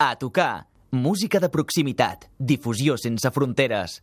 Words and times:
A 0.00 0.14
tocar. 0.14 0.68
Música 0.92 1.40
de 1.40 1.48
proximitat. 1.50 2.28
Difusió 2.38 2.94
sense 3.02 3.32
fronteres. 3.34 3.96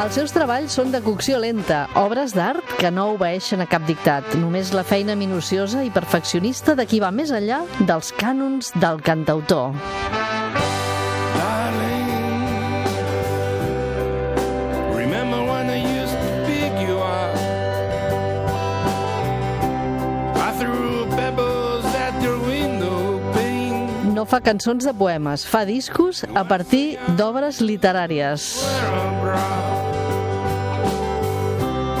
Els 0.00 0.16
seus 0.16 0.32
treballs 0.32 0.72
són 0.72 0.88
de 0.96 1.02
cocció 1.04 1.36
lenta, 1.44 1.82
obres 2.00 2.32
d'art 2.32 2.72
que 2.80 2.88
no 2.88 3.10
obeeixen 3.18 3.60
a 3.60 3.68
cap 3.68 3.84
dictat, 3.84 4.32
només 4.40 4.72
la 4.72 4.80
feina 4.80 5.12
minuciosa 5.12 5.84
i 5.84 5.92
perfeccionista 5.92 6.72
de 6.72 6.88
qui 6.88 7.04
va 7.04 7.12
més 7.12 7.36
enllà 7.36 7.60
dels 7.84 8.16
cànons 8.16 8.72
del 8.80 9.04
cantautor. 9.04 9.76
No 24.22 24.26
fa 24.30 24.38
cançons 24.38 24.84
de 24.86 24.92
poemes, 24.94 25.42
fa 25.50 25.64
discos 25.66 26.20
a 26.38 26.44
partir 26.46 26.94
d'obres 27.18 27.58
literàries. 27.58 28.44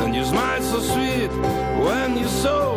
And 0.04 0.14
you 0.14 0.22
smiled 0.22 0.62
so 0.62 0.78
sweet 0.92 1.34
when 1.82 2.16
you 2.16 2.28
saw 2.28 2.71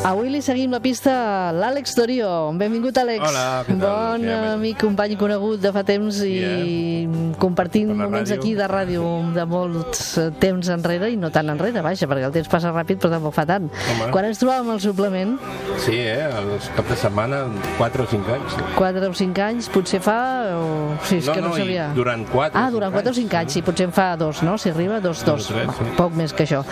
Avui 0.00 0.30
li 0.32 0.38
seguim 0.40 0.72
la 0.72 0.78
pista 0.80 1.12
a 1.12 1.52
l'Àlex 1.52 1.92
Dorio. 1.92 2.28
Benvingut, 2.56 2.96
Àlex. 2.96 3.20
Hola, 3.20 3.42
què 3.66 3.74
tal? 3.76 3.82
Bon 3.82 4.22
Què 4.24 4.30
més? 4.30 4.52
amic, 4.54 4.78
company 4.80 5.16
conegut 5.20 5.60
de 5.60 5.72
fa 5.74 5.82
temps 5.84 6.22
i 6.24 7.04
compartint 7.40 7.90
Per 7.92 7.96
la 7.98 8.06
moments 8.06 8.30
ràdio. 8.32 8.38
aquí 8.40 8.54
de 8.56 8.68
ràdio 8.70 9.02
de 9.34 9.44
molts 9.50 10.06
eh, 10.22 10.30
temps 10.40 10.70
enrere 10.72 11.10
i 11.12 11.18
no 11.20 11.28
tan 11.34 11.52
enrere, 11.52 11.82
vaja, 11.84 12.08
perquè 12.08 12.30
el 12.30 12.32
temps 12.32 12.48
passa 12.48 12.72
ràpid 12.72 12.96
però 13.02 13.10
tampoc 13.12 13.36
fa 13.36 13.44
tant. 13.50 13.68
Home. 13.68 14.08
Quan 14.14 14.24
ens 14.30 14.40
trobàvem 14.40 14.70
al 14.72 14.80
suplement, 14.80 15.36
Sí, 15.84 15.94
eh? 16.00 16.30
Els 16.40 16.70
cap 16.76 16.88
de 16.88 16.96
setmana, 16.96 17.42
4 17.76 18.02
o 18.04 18.08
5 18.08 18.32
anys. 18.38 18.56
4 18.80 19.04
o 19.10 19.14
5 19.20 19.44
anys, 19.50 19.68
potser 19.72 20.00
fa... 20.04 20.16
O... 20.56 20.96
Sí, 21.04 21.20
és 21.20 21.28
no, 21.28 21.36
que 21.36 21.40
no, 21.44 21.52
no, 21.52 21.60
sabia. 21.60 21.90
durant 21.96 22.24
4 22.32 22.56
Ah, 22.56 22.70
durant 22.72 22.92
4 22.96 23.12
o 23.12 23.14
5 23.20 23.36
anys, 23.36 23.52
sí, 23.52 23.62
potser 23.62 23.86
en 23.88 23.92
fa 23.92 24.14
dos, 24.16 24.40
no? 24.42 24.56
Si 24.56 24.72
arriba, 24.72 24.98
dos, 25.00 25.22
dos. 25.28 25.46
tres, 25.52 25.68
Va, 25.68 25.76
sí. 25.76 25.92
Poc 26.00 26.16
més 26.16 26.32
que 26.32 26.48
això. 26.48 26.64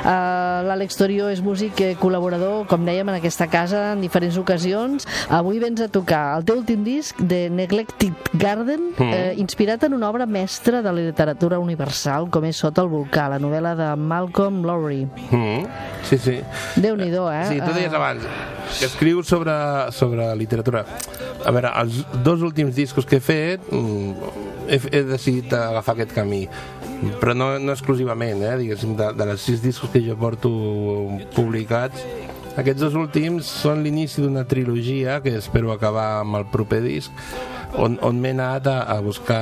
Uh, 0.00 0.62
L'Àlex 0.70 0.96
Torio 0.96 1.28
és 1.28 1.42
músic 1.44 1.78
eh, 1.84 1.92
col·laborador, 2.00 2.59
com 2.68 2.84
dèiem, 2.84 3.08
en 3.08 3.14
aquesta 3.18 3.46
casa 3.50 3.92
en 3.94 4.00
diferents 4.04 4.36
ocasions. 4.40 5.06
Avui 5.28 5.58
vens 5.62 5.80
a 5.80 5.88
tocar 5.88 6.36
el 6.38 6.44
teu 6.44 6.58
últim 6.60 6.82
disc 6.84 7.18
de 7.20 7.48
Neglected 7.50 8.12
Garden, 8.32 8.90
Mm. 8.98 9.12
eh, 9.12 9.34
inspirat 9.38 9.82
en 9.84 9.94
una 9.94 10.08
obra 10.10 10.26
mestra 10.26 10.82
de 10.82 10.92
la 10.92 11.00
literatura 11.00 11.58
universal, 11.58 12.28
com 12.30 12.44
és 12.44 12.56
Sota 12.56 12.82
el 12.82 12.88
volcà, 12.88 13.28
la 13.28 13.38
novel·la 13.38 13.74
de 13.76 13.96
Malcolm 13.96 14.62
Lowry. 14.64 15.06
Mm, 15.30 15.64
sí, 16.08 16.18
sí. 16.18 16.40
Déu-n'hi-do, 16.76 17.30
eh? 17.32 17.44
Sí, 17.48 17.60
tu 17.60 17.72
deies 17.72 17.92
Eh, 17.92 17.96
abans 17.96 18.22
que 18.78 18.84
escrius 18.86 19.26
sobre, 19.26 19.52
sobre 19.92 20.34
literatura. 20.36 20.84
A 21.44 21.50
veure, 21.50 21.70
els 21.80 22.04
dos 22.22 22.42
últims 22.42 22.74
discos 22.76 23.06
que 23.06 23.16
he 23.16 23.20
fet 23.20 23.60
mm, 23.72 24.12
he, 24.68 24.80
he 24.92 25.02
decidit 25.04 25.52
agafar 25.52 25.94
aquest 25.96 26.12
camí 26.12 26.46
però 27.18 27.32
no, 27.34 27.58
no 27.58 27.72
exclusivament, 27.72 28.42
eh? 28.44 28.56
diguéssim, 28.60 28.92
de, 28.94 29.06
de 29.16 29.26
les 29.26 29.40
sis 29.40 29.62
discos 29.62 29.88
que 29.88 30.02
jo 30.04 30.18
porto 30.20 30.50
publicats 31.34 32.02
aquests 32.58 32.80
dos 32.82 32.96
últims 32.98 33.46
són 33.62 33.84
l'inici 33.84 34.24
d'una 34.24 34.46
trilogia 34.48 35.20
que 35.22 35.36
espero 35.38 35.72
acabar 35.74 36.20
amb 36.24 36.40
el 36.40 36.48
proper 36.50 36.80
disc 36.82 37.12
on, 37.78 37.98
on 38.02 38.18
m'he 38.18 38.32
anat 38.34 38.66
a, 38.66 38.80
a 38.90 38.98
buscar 39.04 39.40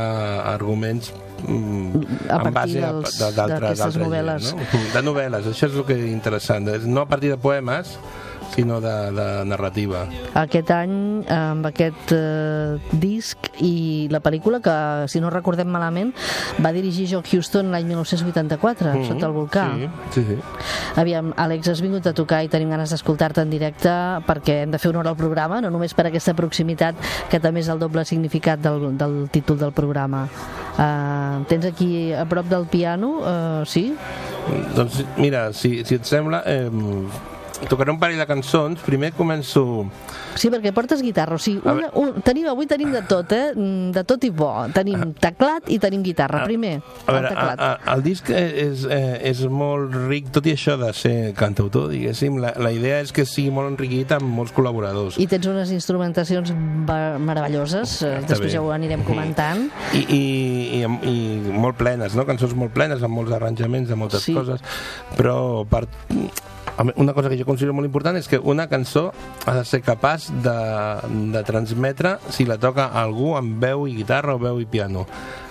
arguments 0.50 1.12
mm, 1.46 2.04
A 2.28 2.40
en 2.42 2.52
partir 2.52 2.82
base 2.82 3.32
d'altres 3.32 3.34
d'altra 3.36 3.74
gent, 3.74 4.02
novel·les. 4.04 4.52
no? 4.52 4.68
de 4.94 5.04
novel·les, 5.06 5.50
això 5.52 5.70
és 5.70 5.76
el 5.76 5.86
que 5.88 5.96
és 5.96 6.08
interessant 6.12 6.68
no 6.86 7.06
a 7.06 7.08
partir 7.08 7.32
de 7.32 7.40
poemes 7.40 7.96
sinó 8.54 8.80
de, 8.80 8.92
de 9.12 9.26
narrativa 9.46 10.06
aquest 10.34 10.70
any 10.74 11.24
amb 11.30 11.66
aquest 11.68 12.12
eh, 12.16 12.78
disc 12.92 13.50
i 13.60 14.08
la 14.10 14.20
pel·lícula 14.24 14.60
que, 14.64 14.74
si 15.10 15.20
no 15.20 15.30
recordem 15.30 15.68
malament, 15.68 16.12
va 16.64 16.72
dirigir 16.72 17.08
Joe 17.10 17.22
Houston 17.26 17.70
l'any 17.72 17.86
1984, 17.90 18.92
Mhm, 18.94 19.04
sota 19.08 19.26
el 19.26 19.32
volcà. 19.34 19.64
sí, 19.74 19.88
sí, 20.14 20.24
sí. 20.28 20.36
Aviam, 20.98 21.32
Àlex, 21.36 21.68
has 21.68 21.80
vingut 21.82 22.06
a 22.06 22.12
tocar 22.14 22.42
i 22.44 22.48
tenim 22.48 22.70
ganes 22.70 22.90
d'escoltar-te 22.90 23.42
en 23.42 23.50
directe 23.50 23.90
perquè 24.26 24.62
hem 24.64 24.70
de 24.70 24.78
fer 24.78 24.90
honor 24.90 25.06
al 25.08 25.16
programa, 25.16 25.60
no 25.60 25.70
només 25.70 25.94
per 25.94 26.06
aquesta 26.08 26.34
proximitat, 26.34 26.94
que 27.30 27.38
també 27.40 27.60
és 27.60 27.68
el 27.68 27.78
doble 27.78 28.04
significat 28.04 28.60
del, 28.62 28.96
del 28.98 29.28
títol 29.30 29.58
del 29.58 29.72
programa. 29.72 30.26
Uh, 30.78 31.42
tens 31.50 31.64
aquí 31.66 32.12
a 32.14 32.24
prop 32.30 32.46
del 32.46 32.66
piano, 32.70 33.18
uh, 33.18 33.64
sí? 33.66 33.92
doncs 34.76 35.02
mira, 35.18 35.52
si, 35.52 35.82
si 35.84 35.96
et 35.98 36.06
sembla 36.06 36.42
eh, 36.46 36.70
tocaré 37.66 37.90
un 37.90 37.98
parell 37.98 38.18
de 38.20 38.26
cançons 38.28 38.78
primer 38.86 39.10
començo 39.16 39.64
Sí, 40.38 40.46
perquè 40.54 40.70
portes 40.70 41.00
guitarra, 41.02 41.34
o 41.34 41.38
sigui, 41.42 41.58
A 41.66 41.72
una, 41.74 41.88
un, 41.98 42.20
tenim, 42.22 42.46
avui 42.46 42.68
tenim 42.70 42.92
de 42.94 43.00
tot, 43.10 43.32
eh? 43.34 43.50
Mm, 43.56 43.90
De 43.96 44.04
tot 44.06 44.22
i 44.22 44.30
bo. 44.30 44.52
Tenim 44.70 45.10
teclat 45.18 45.66
i 45.66 45.80
tenim 45.82 46.04
guitarra. 46.06 46.44
Primer, 46.46 46.76
a 46.78 47.10
el 47.10 47.16
veure, 47.16 47.26
a, 47.26 47.32
teclat. 47.32 47.58
a, 47.58 47.94
el 47.96 48.04
disc 48.04 48.30
és, 48.30 48.84
eh, 48.86 49.18
és 49.32 49.40
molt 49.50 49.96
ric, 50.06 50.28
tot 50.30 50.46
i 50.46 50.52
això 50.54 50.76
de 50.78 50.92
ser 50.94 51.32
cantautor, 51.34 51.88
diguéssim, 51.90 52.38
la, 52.38 52.52
la 52.62 52.70
idea 52.70 53.00
és 53.02 53.10
que 53.10 53.24
sigui 53.26 53.50
molt 53.50 53.72
enriquit 53.72 54.12
amb 54.14 54.30
molts 54.30 54.54
col·laboradors. 54.54 55.18
I 55.18 55.26
tens 55.26 55.48
unes 55.50 55.72
instrumentacions 55.74 56.52
meravelloses, 57.18 58.02
eh, 58.02 58.14
Està 58.20 58.28
després 58.36 58.52
bé. 58.52 58.54
ja 58.54 58.62
ho 58.62 58.70
anirem 58.70 59.02
comentant. 59.02 59.66
I, 59.92 60.04
i, 60.06 60.22
i, 60.84 60.84
i 60.84 61.16
molt 61.58 61.76
plenes, 61.80 62.14
no? 62.14 62.24
cançons 62.28 62.54
molt 62.54 62.70
plenes, 62.76 63.02
amb 63.02 63.18
molts 63.18 63.32
arranjaments 63.34 63.88
de 63.90 63.96
moltes 63.98 64.22
Sí. 64.22 64.34
coses, 64.38 64.60
però 65.16 65.64
per, 65.66 65.86
a 65.88 66.57
una 66.96 67.12
cosa 67.12 67.28
que 67.28 67.38
jo 67.38 67.46
considero 67.48 67.74
molt 67.74 67.88
important 67.88 68.18
és 68.18 68.28
que 68.30 68.38
una 68.38 68.68
cançó 68.70 69.08
ha 69.46 69.56
de 69.56 69.64
ser 69.66 69.82
capaç 69.82 70.28
de, 70.44 70.58
de 71.34 71.42
transmetre 71.48 72.18
si 72.30 72.46
la 72.46 72.58
toca 72.58 72.90
algú 72.94 73.34
amb 73.38 73.58
veu 73.62 73.88
i 73.88 73.96
guitarra 73.98 74.36
o 74.36 74.42
veu 74.42 74.62
i 74.62 74.66
piano. 74.66 75.06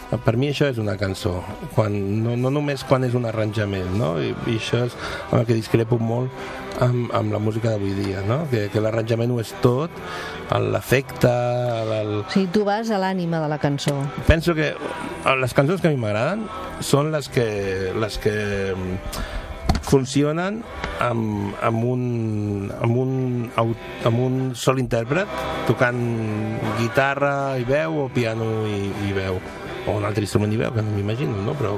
Per 0.08 0.38
mi 0.40 0.48
això 0.48 0.70
és 0.72 0.78
una 0.80 0.96
cançó, 0.96 1.42
quan, 1.76 1.92
no, 2.24 2.38
no 2.40 2.48
només 2.54 2.86
quan 2.88 3.04
és 3.04 3.16
un 3.18 3.28
arranjament, 3.28 3.90
no? 4.00 4.14
I, 4.24 4.32
i 4.48 4.56
això 4.56 4.86
és 4.86 4.96
amb 5.34 5.42
el 5.42 5.50
que 5.50 5.58
discrepo 5.58 6.00
molt 6.00 6.32
amb, 6.80 7.12
amb 7.12 7.34
la 7.34 7.40
música 7.44 7.74
d'avui 7.74 7.92
dia, 7.98 8.22
no? 8.28 8.46
que, 8.52 8.68
que 8.72 8.82
l'arranjament 8.84 9.34
ho 9.34 9.42
és 9.42 9.52
tot, 9.64 9.92
l'efecte, 10.72 11.32
el, 11.98 12.14
O 12.22 12.32
sigui, 12.32 12.48
tu 12.54 12.64
vas 12.68 12.92
a 12.92 13.02
l'ànima 13.02 13.42
de 13.44 13.50
la 13.52 13.60
cançó. 13.60 13.96
penso 14.28 14.56
que 14.56 14.74
les 15.42 15.54
cançons 15.54 15.82
que 15.82 15.90
a 15.90 15.92
mi 15.92 16.00
m'agraden 16.00 16.46
són 16.80 17.12
les 17.12 17.28
que, 17.28 17.48
les 17.98 18.18
que 18.22 18.38
funcionen 19.88 20.62
amb, 21.00 21.54
amb, 21.64 21.84
un, 21.84 22.72
amb, 22.82 22.98
un, 22.98 23.12
amb 24.06 24.20
un 24.20 24.40
sol 24.56 24.80
intèrpret 24.82 25.28
tocant 25.68 26.00
guitarra 26.80 27.58
i 27.60 27.64
veu 27.68 28.04
o 28.06 28.10
piano 28.14 28.66
i, 28.68 28.92
i 29.08 29.14
veu 29.16 29.40
o 29.88 29.94
un 29.96 30.04
altre 30.04 30.20
instrument 30.26 30.52
i 30.52 30.58
veu, 30.60 30.68
que 30.76 30.82
no 30.84 30.92
m'imagino, 30.92 31.38
no? 31.46 31.54
però 31.56 31.78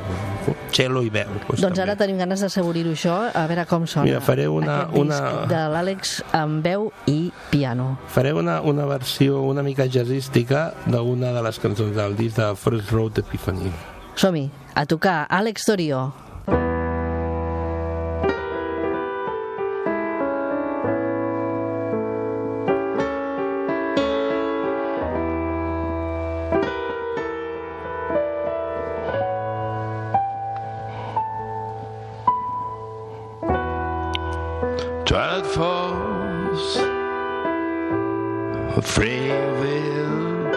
cello 0.74 1.04
i 1.06 1.12
veu. 1.14 1.28
Doncs, 1.46 1.60
Doncs 1.62 1.78
ara 1.84 1.94
tenim 1.96 2.18
ganes 2.18 2.42
d'assaborir-ho 2.42 2.96
això, 2.96 3.18
a 3.38 3.44
veure 3.46 3.68
com 3.70 3.86
sona. 3.86 4.08
Mira, 4.08 4.22
faré 4.26 4.48
una- 4.50 4.80
Aquest 4.88 4.96
disc 4.96 5.22
una- 5.22 5.46
de 5.52 5.60
l'Àlex 5.76 6.14
amb 6.34 6.64
veu 6.66 6.88
i 7.06 7.32
piano. 7.52 8.00
Faré 8.10 8.34
una, 8.34 8.62
una 8.62 8.88
versió 8.90 9.44
una 9.46 9.62
mica 9.62 9.86
jazzística 9.86 10.74
d'una 10.88 11.30
de 11.38 11.44
les 11.46 11.60
cançons 11.62 11.94
del 11.96 12.16
disc 12.18 12.38
de 12.42 12.50
First 12.56 12.90
Road 12.90 13.20
Epiphany. 13.22 13.70
Som-hi, 14.16 14.50
a 14.74 14.88
tocar 14.90 15.28
Àlex 15.30 15.66
Torio. 15.70 16.08
A 38.80 38.82
will. 39.60 40.56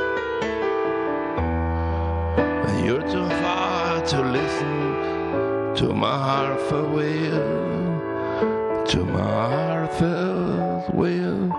And 2.69 2.87
you're 2.87 3.03
too 3.03 3.29
far 3.43 4.01
to 4.07 4.23
listen 4.23 5.75
to 5.75 5.93
my 5.93 6.17
heartfelt 6.29 6.91
will, 6.91 8.85
to 8.87 9.05
my 9.05 9.21
heartfelt 9.21 10.95
will. 10.95 11.53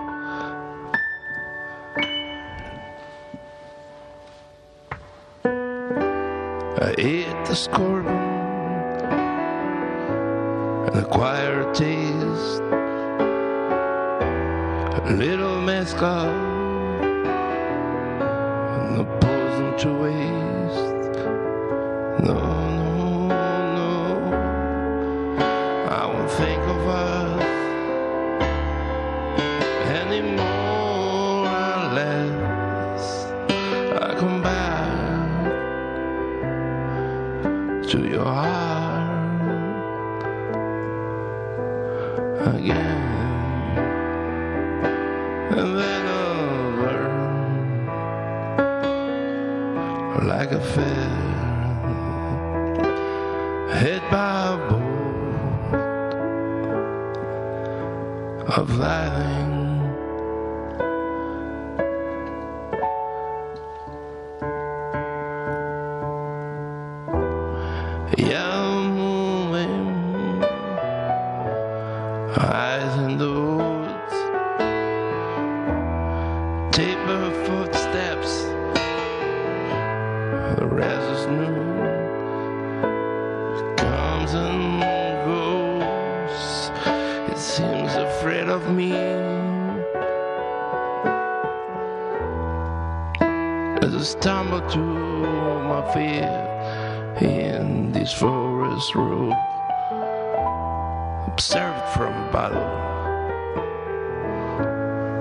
I 6.80 6.94
ate 6.96 7.44
the 7.44 7.54
scorpion 7.54 8.14
and 10.86 10.96
acquired 10.96 11.74
taste. 11.74 12.62
A 15.06 15.12
little 15.12 15.60
mezcal 15.60 16.53
to 19.84 19.92
waste. 19.92 21.14
No, 22.26 22.40
no, 23.28 23.28
no. 23.76 23.88
I 25.90 26.06
won't 26.06 26.30
think 26.30 26.62
of 26.62 26.88
us 26.88 27.42
anymore 30.00 31.46
unless 31.76 33.26
I 34.02 34.14
come 34.18 34.40
back 34.42 35.42
to 37.90 37.98
your 38.08 38.24
heart 38.24 39.10
again. 42.56 42.93
of 58.56 58.78
thy 58.78 59.43
afraid 88.34 88.48
of 88.48 88.74
me. 88.74 88.92
As 93.82 93.94
I 93.94 94.02
stumble 94.02 94.60
to 94.70 94.78
my 94.78 95.82
feet 95.92 97.26
in 97.26 97.92
this 97.92 98.12
forest 98.12 98.94
road, 98.94 99.34
observed 101.28 101.88
from. 101.94 102.14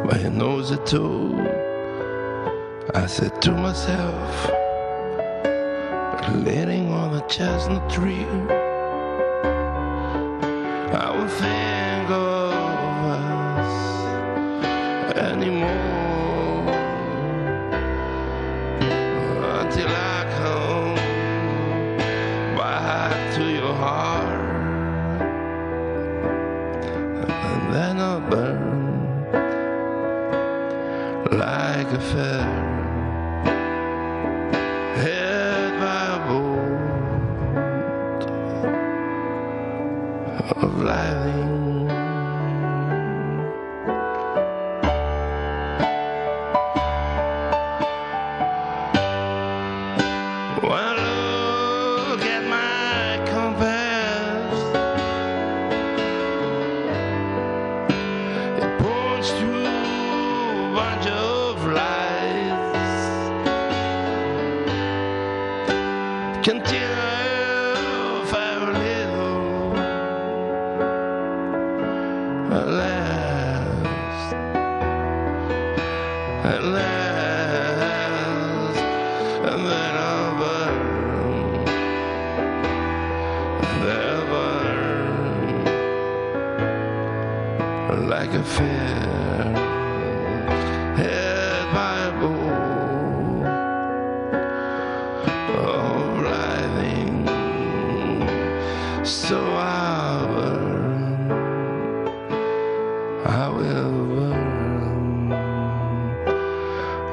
My 0.06 0.30
nose 0.30 0.72
a 0.72 0.78
toad. 0.78 1.48
I 2.94 3.06
said 3.06 3.42
to 3.44 3.52
myself 3.52 4.50
leaning 6.46 6.92
on 6.92 7.16
a 7.16 7.28
chestnut 7.28 7.90
tree. 7.90 8.26
I 10.92 11.10
will 11.16 11.28
think 11.28 12.10
of 12.10 12.33
us 13.04 14.06
anymore. 15.18 15.70
Until 19.62 19.88
I 19.88 20.13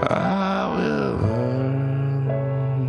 I 0.03 0.67
will 0.77 1.17
burn. 1.19 2.81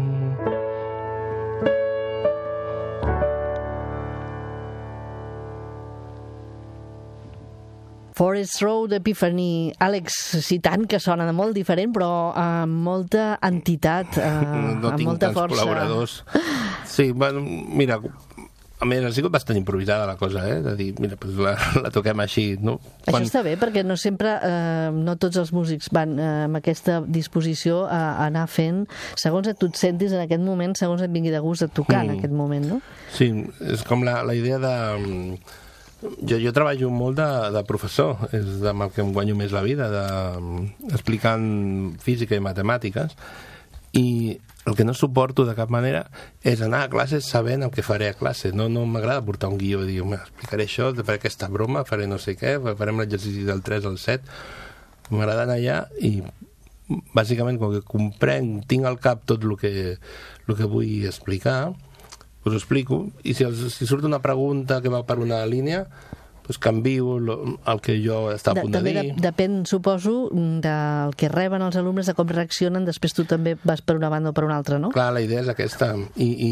Forest 8.13 8.61
Road, 8.61 8.91
Epiphany, 8.93 9.71
Àlex, 9.81 10.17
sí 10.43 10.57
tant 10.61 10.83
que 10.89 10.99
sona 10.99 11.23
de 11.25 11.31
molt 11.33 11.55
diferent, 11.55 11.93
però 11.95 12.09
amb 12.37 12.81
molta 12.85 13.37
entitat, 13.47 14.17
eh, 14.19 14.31
no 14.81 14.91
amb 14.91 14.97
tinc 14.99 15.07
molta 15.07 15.29
tants 15.29 15.39
força. 15.39 15.55
col·laboradors. 15.55 16.17
Sí, 16.91 17.11
bueno, 17.15 17.41
mira, 17.41 17.97
a 18.81 18.85
més, 18.89 19.03
ha 19.05 19.11
sigut 19.13 19.31
bastant 19.31 19.57
improvisada 19.59 20.07
la 20.09 20.15
cosa, 20.17 20.41
eh? 20.49 20.57
De 20.65 20.73
dir, 20.75 20.89
mira, 20.99 21.15
pues 21.21 21.35
la, 21.37 21.53
la 21.83 21.91
toquem 21.93 22.19
així, 22.23 22.57
no? 22.59 22.79
Això 23.05 23.21
està 23.21 23.43
bé, 23.45 23.53
perquè 23.61 23.83
no 23.85 23.95
sempre, 24.01 24.33
eh, 24.41 24.89
no 24.95 25.15
tots 25.21 25.37
els 25.37 25.53
músics 25.53 25.91
van 25.93 26.17
eh, 26.17 26.29
amb 26.49 26.57
aquesta 26.57 26.99
disposició 27.05 27.83
a, 27.85 28.01
a 28.17 28.27
anar 28.31 28.47
fent, 28.49 28.83
segons 29.21 29.47
et 29.51 29.59
tu 29.61 29.69
et 29.69 29.77
sentis 29.77 30.11
en 30.17 30.25
aquest 30.25 30.41
moment, 30.41 30.73
segons 30.79 31.01
et 31.05 31.13
vingui 31.13 31.31
de 31.33 31.39
gust 31.45 31.67
a 31.67 31.69
tocar 31.69 32.01
en 32.03 32.11
Mm. 32.11 32.17
aquest 32.19 32.33
moment, 32.33 32.65
no? 32.75 32.81
Sí, 33.13 33.29
és 33.69 33.83
com 33.87 34.01
la, 34.03 34.23
la 34.27 34.33
idea 34.35 34.57
de... 34.59 34.75
mm, 34.99 35.57
Jo, 36.25 36.39
jo 36.41 36.49
treballo 36.49 36.87
molt 36.89 37.19
de, 37.19 37.25
de 37.53 37.61
professor, 37.69 38.23
és 38.33 38.63
amb 38.65 38.87
el 38.87 38.89
que 38.89 39.03
em 39.03 39.11
guanyo 39.13 39.35
més 39.37 39.51
la 39.53 39.61
vida, 39.61 39.85
de, 39.93 40.05
explicant 40.97 41.43
física 42.01 42.33
i 42.33 42.41
matemàtiques, 42.41 43.13
i 43.93 44.05
el 44.65 44.75
que 44.75 44.85
no 44.85 44.93
suporto 44.93 45.45
de 45.45 45.55
cap 45.57 45.71
manera 45.73 46.03
és 46.45 46.61
anar 46.61 46.83
a 46.85 46.89
classes 46.91 47.25
sabent 47.25 47.65
el 47.65 47.71
que 47.73 47.85
faré 47.85 48.11
a 48.11 48.17
classe. 48.17 48.51
No, 48.53 48.69
no 48.69 48.85
m'agrada 48.85 49.25
portar 49.25 49.49
un 49.49 49.57
guió 49.57 49.81
i 49.83 49.87
dir, 49.87 50.01
"Home, 50.01 50.17
explicaré 50.17 50.65
això, 50.65 50.93
faré 51.03 51.17
aquesta 51.17 51.47
broma, 51.47 51.85
faré 51.85 52.07
no 52.07 52.19
sé 52.19 52.37
què, 52.37 52.59
farem 52.77 52.99
l'exercici 52.99 53.43
del 53.43 53.61
3 53.61 53.85
al 53.85 53.97
7. 53.97 54.23
M'agrada 55.09 55.43
anar 55.43 55.57
allà 55.57 55.87
i 55.99 56.21
bàsicament 57.15 57.57
com 57.59 57.73
que 57.73 57.81
comprenc, 57.81 58.65
tinc 58.67 58.85
al 58.85 58.99
cap 58.99 59.25
tot 59.25 59.43
el 59.43 59.57
que, 59.57 59.97
el 60.47 60.55
que 60.55 60.67
vull 60.69 61.05
explicar, 61.05 61.73
us 62.43 62.53
ho 62.53 62.57
explico, 62.57 63.11
i 63.23 63.33
si, 63.33 63.43
els, 63.43 63.61
si 63.73 63.85
surt 63.85 64.03
una 64.03 64.21
pregunta 64.21 64.81
que 64.81 64.89
va 64.89 65.05
per 65.05 65.19
una 65.19 65.45
línia, 65.45 65.85
doncs 66.45 66.59
canvio 66.61 67.17
lo, 67.19 67.37
el 67.67 67.81
que 67.81 67.97
jo 68.03 68.31
estava 68.33 68.61
a 68.61 68.65
punt 68.65 68.73
de, 68.73 68.79
també 68.79 68.93
dir. 68.95 69.13
de, 69.15 69.21
depèn, 69.23 69.61
suposo, 69.69 70.29
del 70.31 71.15
que 71.17 71.29
reben 71.31 71.63
els 71.65 71.77
alumnes, 71.79 72.09
de 72.09 72.15
com 72.17 72.29
reaccionen, 72.29 72.85
després 72.87 73.15
tu 73.17 73.25
també 73.29 73.57
vas 73.63 73.83
per 73.85 73.97
una 73.99 74.09
banda 74.09 74.31
o 74.31 74.37
per 74.37 74.45
una 74.47 74.57
altra, 74.57 74.79
no? 74.81 74.91
Clar, 74.95 75.11
la 75.13 75.21
idea 75.23 75.43
és 75.45 75.51
aquesta. 75.51 75.93
I, 76.15 76.29
i 76.31 76.51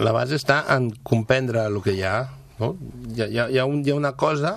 la 0.00 0.12
base 0.16 0.38
està 0.38 0.62
en 0.74 0.90
comprendre 1.04 1.66
el 1.68 1.80
que 1.84 1.96
hi 1.96 2.02
ha. 2.06 2.18
No? 2.56 2.70
Hi, 3.12 3.20
ha, 3.20 3.48
hi, 3.52 3.58
ha, 3.58 3.66
un, 3.68 3.82
hi 3.84 3.92
ha 3.92 3.98
una 3.98 4.14
cosa, 4.16 4.54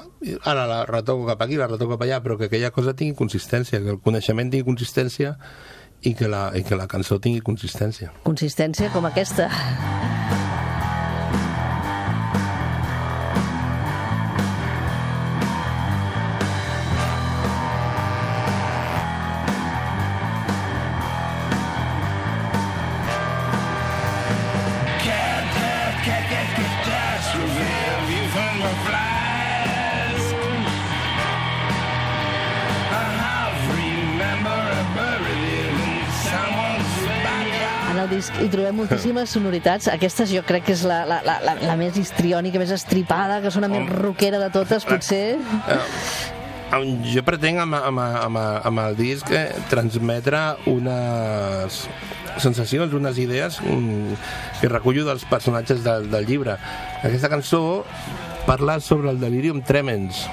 ara 0.47 0.63
la 0.69 0.85
retoco 0.87 1.27
cap 1.27 1.41
aquí, 1.43 1.59
la 1.59 1.67
retoco 1.67 1.97
cap 1.97 2.07
allà, 2.07 2.21
però 2.23 2.37
que 2.39 2.47
aquella 2.47 2.71
cosa 2.71 2.95
tingui 2.95 3.17
consistència, 3.17 3.81
que 3.83 3.97
el 3.97 3.99
coneixement 3.99 4.53
tingui 4.53 4.67
consistència 4.69 5.35
i 6.07 6.15
que 6.15 6.31
la, 6.31 6.47
i 6.55 6.63
que 6.63 6.79
la 6.79 6.87
cançó 6.87 7.19
tingui 7.19 7.43
consistència. 7.43 8.13
Consistència 8.23 8.87
com 8.95 9.11
aquesta. 9.11 9.49
Disc 38.07 38.35
hi 38.39 38.47
trobem 38.51 38.77
moltíssimes 38.79 39.33
sonoritats. 39.35 39.89
Aquestes 39.91 40.31
jo 40.31 40.43
crec 40.47 40.67
que 40.69 40.75
és 40.77 40.85
la, 40.87 41.01
la, 41.09 41.19
la, 41.25 41.39
la, 41.43 41.55
la 41.67 41.75
més 41.79 41.97
histriònica, 41.99 42.61
més 42.61 42.71
estripada, 42.75 43.41
que 43.43 43.51
sona 43.51 43.67
més 43.71 43.89
rockera 43.91 44.39
de 44.41 44.49
totes, 44.53 44.85
potser. 44.87 45.39
Eh, 45.39 46.85
jo 47.11 47.25
pretenc 47.25 47.63
amb, 47.65 47.79
amb, 47.79 47.99
amb, 47.99 48.39
amb 48.69 48.83
el 48.85 48.97
disc 48.99 49.31
eh, 49.33 49.47
transmetre 49.71 50.43
unes 50.69 51.81
sensacions, 52.39 52.93
unes 52.93 53.17
idees 53.19 53.59
mm, 53.61 54.17
que 54.61 54.69
recullo 54.71 55.03
dels 55.07 55.25
personatges 55.27 55.83
del, 55.83 56.09
del 56.11 56.29
llibre. 56.29 56.59
Aquesta 57.01 57.31
cançó 57.31 57.83
parla 58.45 58.79
sobre 58.79 59.11
el 59.11 59.19
delirium 59.19 59.63
tremens. 59.65 60.23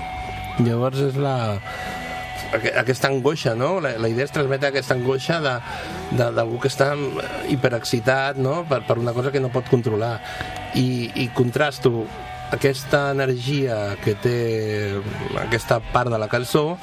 Llavors 0.62 1.00
és 1.10 1.16
la 1.20 1.58
aquesta 2.54 3.08
angoixa, 3.08 3.54
no? 3.58 3.80
La, 3.80 3.96
la 4.00 4.08
idea 4.10 4.26
és 4.26 4.34
transmetre 4.34 4.70
aquesta 4.70 4.94
angoixa 4.96 5.40
d'algú 5.42 6.60
que 6.62 6.70
està 6.70 6.92
hiperexcitat 7.52 8.38
no? 8.38 8.62
per, 8.68 8.82
per 8.86 8.98
una 9.02 9.14
cosa 9.16 9.32
que 9.34 9.42
no 9.42 9.52
pot 9.54 9.68
controlar 9.70 10.16
i, 10.74 11.10
i 11.14 11.28
contrasto 11.34 12.06
aquesta 12.54 13.10
energia 13.10 13.96
que 14.04 14.14
té 14.22 14.36
aquesta 15.42 15.80
part 15.92 16.12
de 16.12 16.20
la 16.20 16.28
cançó 16.30 16.76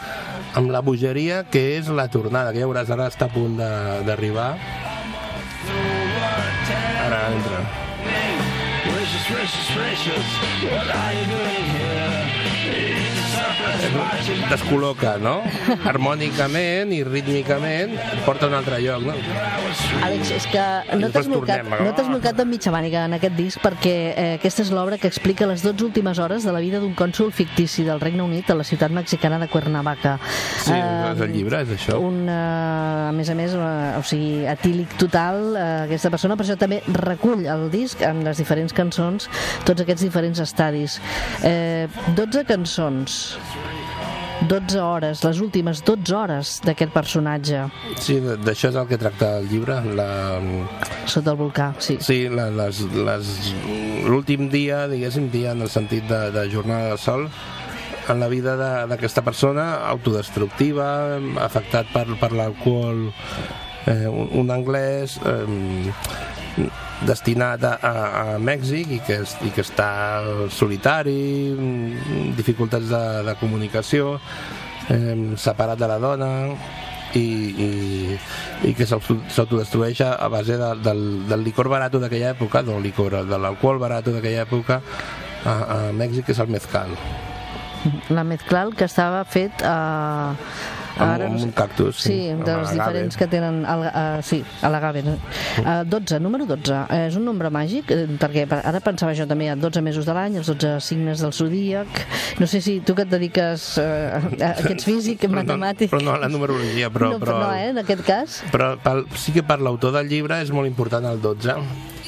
amb 0.60 0.74
la 0.74 0.84
bogeria 0.84 1.44
que 1.50 1.78
és 1.78 1.88
la 1.88 2.10
tornada, 2.12 2.52
que 2.52 2.60
ja 2.60 2.68
veuràs 2.68 2.92
ara 2.92 3.08
està 3.12 3.30
a 3.30 3.34
punt 3.34 3.56
d'arribar 3.58 4.52
ara 7.08 7.24
entra 7.32 7.64
Precious, 8.84 9.26
precious, 9.32 9.68
precious, 9.76 10.30
what 10.72 10.88
are 10.96 11.14
you 11.14 11.26
doing 11.32 11.66
here? 11.78 13.03
Descol·loca, 14.50 15.16
no? 15.22 15.38
Harmònicament 15.90 16.94
i 16.96 17.02
rítmicament 17.08 17.96
porta 18.28 18.48
a 18.48 18.52
un 18.52 18.58
altre 18.58 18.80
lloc, 18.84 19.06
no? 19.08 19.16
Àlex, 20.06 20.32
és 20.38 20.48
que 20.52 20.64
no 21.00 21.10
t'has 21.14 21.30
molcat, 21.32 21.66
no 21.72 21.94
t'has 21.96 22.10
molcat 22.12 22.42
amb 22.44 22.54
mitja 22.54 22.74
màniga 22.74 23.06
en 23.08 23.18
aquest 23.18 23.38
disc 23.38 23.62
perquè 23.64 23.96
eh, 24.12 24.28
aquesta 24.40 24.64
és 24.66 24.72
l'obra 24.74 25.00
que 25.02 25.10
explica 25.10 25.48
les 25.50 25.64
12 25.66 25.86
últimes 25.88 26.20
hores 26.22 26.48
de 26.48 26.54
la 26.56 26.62
vida 26.64 26.82
d'un 26.84 26.96
cònsul 26.98 27.34
fictici 27.36 27.86
del 27.88 28.02
Regne 28.04 28.26
Unit 28.26 28.52
a 28.52 28.58
la 28.60 28.68
ciutat 28.68 28.94
mexicana 28.94 29.40
de 29.42 29.50
Cuernavaca. 29.52 30.18
Sí, 30.64 30.74
eh, 30.76 31.14
és 31.14 31.24
el 31.26 31.34
llibre, 31.36 31.64
és 31.66 31.74
això. 31.78 32.00
Un, 32.04 32.24
eh, 32.28 33.10
a 33.10 33.14
més 33.16 33.30
a 33.30 33.38
més, 33.38 33.56
eh, 33.56 34.00
o 34.00 34.04
sigui, 34.08 34.46
atílic 34.50 34.98
total, 35.02 35.56
eh, 35.56 35.68
aquesta 35.88 36.12
persona, 36.14 36.38
per 36.38 36.48
això 36.48 36.58
també 36.60 36.82
recull 36.88 37.48
el 37.50 37.70
disc 37.74 38.02
en 38.02 38.24
les 38.28 38.40
diferents 38.42 38.74
cançons 38.74 39.30
tots 39.66 39.84
aquests 39.84 40.04
diferents 40.06 40.40
estadis. 40.44 41.00
Eh, 41.44 41.88
12 42.16 42.46
cançons 42.50 43.38
12 44.48 44.80
hores, 44.80 45.24
les 45.24 45.40
últimes 45.40 45.80
12 45.86 46.16
hores 46.18 46.62
d'aquest 46.66 46.92
personatge. 46.92 47.64
Sí, 48.02 48.18
d'això 48.20 48.74
és 48.74 48.80
el 48.80 48.88
que 48.90 49.00
tracta 49.00 49.38
el 49.40 49.48
llibre. 49.48 49.78
La... 49.96 50.08
Sota 51.08 51.32
el 51.32 51.40
volcà, 51.40 51.72
sí. 51.80 51.98
Sí, 52.04 52.28
l'últim 54.04 54.50
dia, 54.52 54.84
diguéssim, 54.92 55.30
dia 55.32 55.54
en 55.56 55.64
el 55.64 55.72
sentit 55.72 56.08
de, 56.10 56.26
de 56.36 56.48
jornada 56.52 56.92
de 56.92 57.00
sol, 57.00 57.30
en 58.10 58.20
la 58.20 58.28
vida 58.28 58.58
d'aquesta 58.90 59.24
persona, 59.24 59.86
autodestructiva, 59.94 60.90
afectat 61.44 61.88
per, 61.94 62.08
per 62.20 62.34
l'alcohol, 62.36 63.08
eh, 63.88 64.08
un, 64.08 64.30
un 64.44 64.56
anglès... 64.56 65.20
Eh, 65.26 66.02
destinat 67.04 67.64
a, 67.64 67.74
a, 67.82 67.92
a 68.36 68.38
Mèxic 68.40 68.92
i 68.96 69.00
que, 69.04 69.20
i 69.44 69.52
que 69.54 69.64
està 69.64 69.90
solitari, 70.54 71.52
dificultats 72.38 72.90
de, 72.92 73.04
de 73.28 73.36
comunicació, 73.42 74.18
eh, 74.94 75.16
separat 75.40 75.82
de 75.82 75.90
la 75.90 76.00
dona 76.02 76.30
i, 77.18 77.26
i, 77.66 77.70
i 78.70 78.74
que 78.78 78.88
s'autodestrueix 78.90 80.04
a 80.06 80.30
base 80.34 80.58
de, 80.58 80.70
del, 80.86 81.04
del 81.30 81.44
licor 81.46 81.70
barat 81.74 81.98
d'aquella 81.98 82.34
època, 82.34 82.64
del 82.66 82.82
licor, 82.86 83.20
de 83.28 83.42
l'alcohol 83.42 83.82
barat 83.84 84.08
d'aquella 84.10 84.48
època 84.48 84.80
a, 85.44 85.54
a 85.54 85.78
Mèxic, 85.98 86.30
que 86.30 86.38
és 86.38 86.42
el 86.42 86.54
mezcal. 86.54 86.96
La 88.16 88.24
mezcal 88.24 88.72
que 88.78 88.88
estava 88.88 89.26
fet 89.28 89.66
a... 89.68 89.76
Uh 90.38 90.83
Ara, 90.98 91.28
amb, 91.28 91.42
un 91.42 91.54
cactus. 91.56 92.02
Sí, 92.04 92.14
sí 92.14 92.34
dels 92.46 92.74
diferents 92.74 93.18
que 93.18 93.28
tenen... 93.32 93.62
El, 93.70 93.86
uh, 93.88 94.22
sí, 94.26 94.42
a 94.62 94.70
l'agave. 94.74 95.04
Uh, 95.04 95.82
12, 95.90 96.20
número 96.24 96.46
12. 96.50 96.74
Uh, 96.74 97.00
és 97.10 97.18
un 97.20 97.26
nombre 97.28 97.50
màgic, 97.54 97.92
eh, 97.94 98.06
perquè 98.22 98.46
ara 98.60 98.82
pensava 98.84 99.16
jo 99.18 99.28
també, 99.30 99.50
12 99.58 99.84
mesos 99.86 100.08
de 100.10 100.16
l'any, 100.16 100.38
els 100.42 100.52
12 100.54 100.76
signes 100.86 101.24
del 101.24 101.34
zodíac... 101.34 102.04
No 102.42 102.48
sé 102.50 102.64
si 102.66 102.80
tu 102.82 102.96
que 102.98 103.06
et 103.06 103.12
dediques 103.12 103.66
uh, 103.82 104.20
a 104.42 104.54
aquests 104.64 104.88
físic, 104.88 105.24
però 105.28 105.42
matemàtic... 105.42 105.90
No, 105.90 105.98
però 105.98 106.06
no 106.06 106.16
a 106.16 106.22
la 106.26 106.30
numerologia, 106.32 106.92
però... 106.94 107.14
No, 107.16 107.22
però, 107.24 107.40
no, 107.44 107.50
eh, 107.54 107.72
en 107.74 107.82
aquest 107.84 108.06
cas. 108.08 108.42
Però 108.54 108.74
pel, 108.84 109.06
sí 109.20 109.36
que 109.36 109.46
per 109.46 109.60
l'autor 109.64 109.96
del 109.98 110.10
llibre 110.12 110.42
és 110.44 110.54
molt 110.54 110.70
important 110.70 111.06
el 111.10 111.22
12 111.24 111.58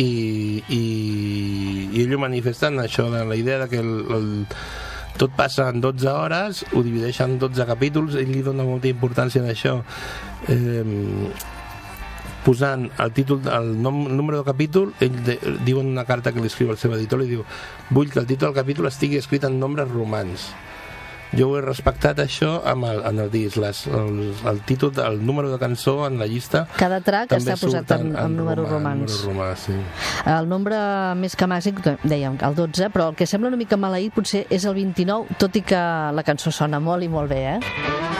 i, 0.02 0.64
i, 0.70 0.82
i 1.94 2.04
ell 2.04 2.16
ho 2.16 2.20
manifesta 2.22 2.72
en 2.72 2.82
això, 2.84 3.08
de 3.14 3.24
la 3.28 3.38
idea 3.40 3.62
de 3.64 3.70
que 3.72 3.80
el, 3.80 3.94
el 4.18 4.28
tot 5.18 5.36
passa 5.36 5.70
en 5.72 5.82
12 5.82 6.08
hores, 6.12 6.64
ho 6.74 6.84
divideix 6.84 7.22
en 7.24 7.38
12 7.40 7.68
capítols, 7.68 8.18
ell 8.20 8.32
li 8.32 8.44
dona 8.46 8.66
molta 8.68 8.92
importància 8.92 9.44
a 9.44 9.52
això. 9.54 9.78
Eh, 10.52 10.84
posant 12.46 12.86
el 13.02 13.14
títol, 13.16 13.42
el, 13.50 13.72
nom, 13.82 14.04
el 14.06 14.16
número 14.18 14.44
de 14.44 14.46
capítol, 14.46 14.92
ell 15.02 15.16
de, 15.26 15.40
diu 15.66 15.82
en 15.82 15.90
una 15.96 16.06
carta 16.06 16.32
que 16.32 16.44
li 16.44 16.52
escriu 16.52 16.70
al 16.70 16.78
seu 16.78 16.94
editor, 16.94 17.24
li 17.24 17.32
diu, 17.32 17.46
vull 17.90 18.12
que 18.12 18.22
el 18.22 18.30
títol 18.30 18.52
del 18.52 18.60
capítol 18.60 18.92
estigui 18.92 19.18
escrit 19.18 19.48
en 19.50 19.60
nombres 19.60 19.90
romans 19.90 20.52
jo 21.34 21.50
ho 21.50 21.58
he 21.58 21.62
respectat 21.64 22.20
això 22.24 22.60
amb 22.68 22.88
el, 22.90 23.02
en 23.10 23.22
el 23.26 23.32
disc 23.34 23.58
les, 23.62 23.86
el, 23.88 24.20
el 24.52 24.62
títol, 24.68 24.94
el 25.06 25.20
número 25.26 25.52
de 25.52 25.60
cançó 25.62 25.98
en 26.08 26.20
la 26.20 26.28
llista 26.30 26.66
cada 26.78 27.02
track 27.02 27.34
està 27.40 27.58
posat 27.60 27.96
en, 27.98 28.12
en, 28.14 28.20
en 28.26 28.38
números 28.38 28.70
romans 28.70 29.22
número 29.26 29.32
romà, 29.32 29.50
sí. 29.60 29.78
el 30.36 30.50
nombre 30.52 30.80
més 31.20 31.36
que 31.36 31.50
màgic 31.50 31.82
dèiem 32.04 32.40
el 32.46 32.60
12 32.60 32.92
però 32.94 33.12
el 33.12 33.20
que 33.20 33.30
sembla 33.30 33.52
una 33.54 33.62
mica 33.62 33.80
maleït 33.80 34.16
potser 34.16 34.46
és 34.50 34.66
el 34.66 34.78
29 34.78 35.40
tot 35.42 35.56
i 35.56 35.66
que 35.66 35.82
la 36.16 36.28
cançó 36.28 36.54
sona 36.54 36.80
molt 36.80 37.04
i 37.04 37.12
molt 37.12 37.32
bé 37.32 37.42
eh? 37.56 38.15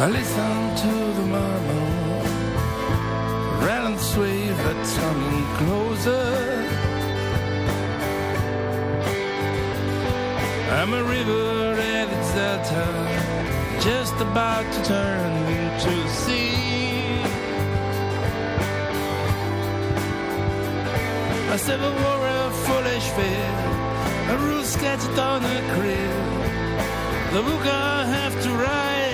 I 0.00 0.06
listen 0.06 0.76
to 0.76 0.92
the 1.18 1.26
murmur, 1.26 1.88
and 3.68 3.98
sway 3.98 4.46
that's 4.46 4.96
coming 4.96 5.44
closer. 5.56 6.68
I'm 10.70 10.94
a 10.94 11.02
river 11.02 11.80
at 11.96 12.08
its 12.16 12.30
delta, 12.32 12.86
just 13.80 14.14
about 14.20 14.72
to 14.72 14.84
turn 14.84 15.32
into 15.50 16.08
sea. 16.08 17.18
I 21.50 21.56
civil 21.56 21.92
war 22.02 22.20
a 22.38 22.50
foolish 22.66 23.08
fear, 23.18 23.50
a 24.32 24.36
rule 24.46 24.62
sketched 24.62 25.18
on 25.18 25.44
a 25.44 25.58
crib. 25.74 26.28
The 27.34 27.42
book 27.42 27.66
I 27.66 28.04
have 28.04 28.42
to 28.44 28.50
write. 28.50 29.07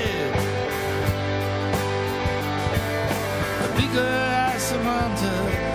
que 3.94 4.00
à 4.00 4.58
ce 4.58 4.74
matin. 4.74 5.74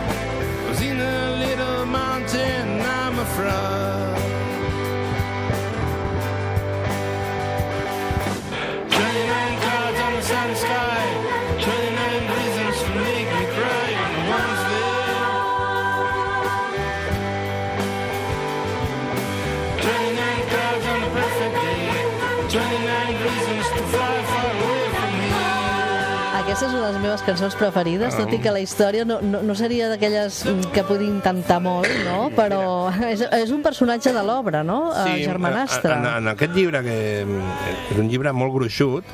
Aquesta 26.59 26.75
és 26.75 26.81
una 26.81 26.87
de 26.89 26.91
les 26.91 27.03
meves 27.05 27.21
cançons 27.23 27.53
preferides, 27.55 28.15
tot 28.19 28.33
i 28.35 28.37
que 28.43 28.51
la 28.51 28.59
història 28.59 29.05
no, 29.07 29.21
no, 29.23 29.39
no 29.47 29.53
seria 29.55 29.85
d'aquelles 29.87 30.41
que 30.75 30.81
puguin 30.83 31.13
intentar 31.13 31.61
molt, 31.63 31.87
no? 32.03 32.17
Però 32.35 32.59
és, 33.07 33.23
és 33.23 33.53
un 33.55 33.61
personatge 33.63 34.11
de 34.11 34.23
l'obra, 34.27 34.59
no? 34.67 34.89
Sí, 35.05 35.21
Germanastre. 35.23 35.93
En, 35.95 36.09
en 36.17 36.27
aquest 36.33 36.51
llibre, 36.57 36.81
que 36.83 36.97
és 37.23 37.95
un 38.03 38.11
llibre 38.11 38.33
molt 38.35 38.51
gruixut, 38.57 39.07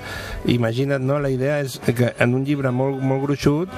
imagina't, 0.49 1.05
no? 1.05 1.19
La 1.21 1.29
idea 1.29 1.59
és 1.61 1.77
que 1.85 2.15
en 2.17 2.33
un 2.33 2.49
llibre 2.49 2.73
molt, 2.73 2.97
molt 3.05 3.21
gruixut 3.27 3.69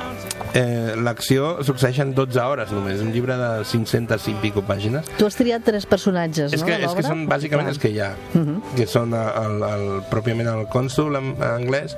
eh, 0.56 0.96
l'acció 1.04 1.58
succeeix 1.68 2.00
en 2.06 2.14
12 2.16 2.40
hores 2.48 2.72
només, 2.72 3.04
un 3.04 3.12
llibre 3.12 3.36
de 3.36 3.50
500 3.68 4.30
i 4.32 4.38
pico 4.46 4.64
pàgines. 4.64 5.12
Tu 5.20 5.28
has 5.28 5.36
triat 5.36 5.68
tres 5.68 5.86
personatges, 5.90 6.56
És 6.56 6.64
no, 6.64 6.70
que, 6.72 6.80
és 6.88 6.96
que 7.02 7.06
són 7.06 7.28
bàsicament 7.28 7.68
els 7.74 7.84
que 7.84 7.92
hi 7.92 8.00
ha, 8.00 8.14
Mhm. 8.32 8.62
que 8.80 8.88
són 8.88 9.12
el, 9.12 9.60
el, 9.74 9.86
pròpiament 10.08 10.48
el 10.56 10.66
cònsul 10.72 11.20
en, 11.20 11.34
en 11.36 11.48
anglès, 11.52 11.98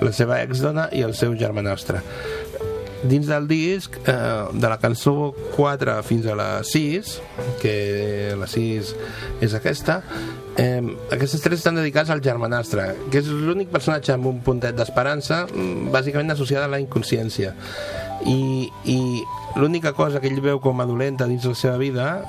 la 0.00 0.16
seva 0.16 0.40
exdona 0.40 0.88
i 0.96 1.04
el 1.04 1.09
seu 1.14 1.34
germanastre. 1.36 2.00
Dins 3.02 3.26
del 3.30 3.46
disc, 3.48 3.94
eh, 4.04 4.12
de 4.52 4.68
la 4.68 4.76
cançó 4.78 5.32
4 5.56 6.02
fins 6.04 6.26
a 6.28 6.34
la 6.36 6.48
6, 6.62 7.14
que 7.62 8.34
la 8.36 8.46
6 8.46 8.90
és 9.40 9.54
aquesta, 9.56 10.02
eh, 10.60 10.82
aquestes 11.10 11.40
tres 11.40 11.60
estan 11.62 11.76
dedicats 11.80 12.10
al 12.12 12.20
germanastre, 12.20 12.90
que 13.10 13.22
és 13.22 13.26
l'únic 13.32 13.70
personatge 13.72 14.12
amb 14.12 14.26
un 14.28 14.42
puntet 14.44 14.76
d'esperança, 14.76 15.46
mm, 15.46 15.88
bàsicament 15.90 16.30
associada 16.36 16.66
a 16.66 16.68
la 16.68 16.80
inconsciència. 16.80 17.54
I, 18.26 18.68
i 18.84 18.98
l'única 19.56 19.94
cosa 19.94 20.20
que 20.20 20.28
ell 20.28 20.42
veu 20.44 20.60
com 20.60 20.78
a 20.82 20.84
dolenta 20.84 21.24
dins 21.26 21.46
la 21.48 21.54
seva 21.54 21.78
vida 21.78 22.22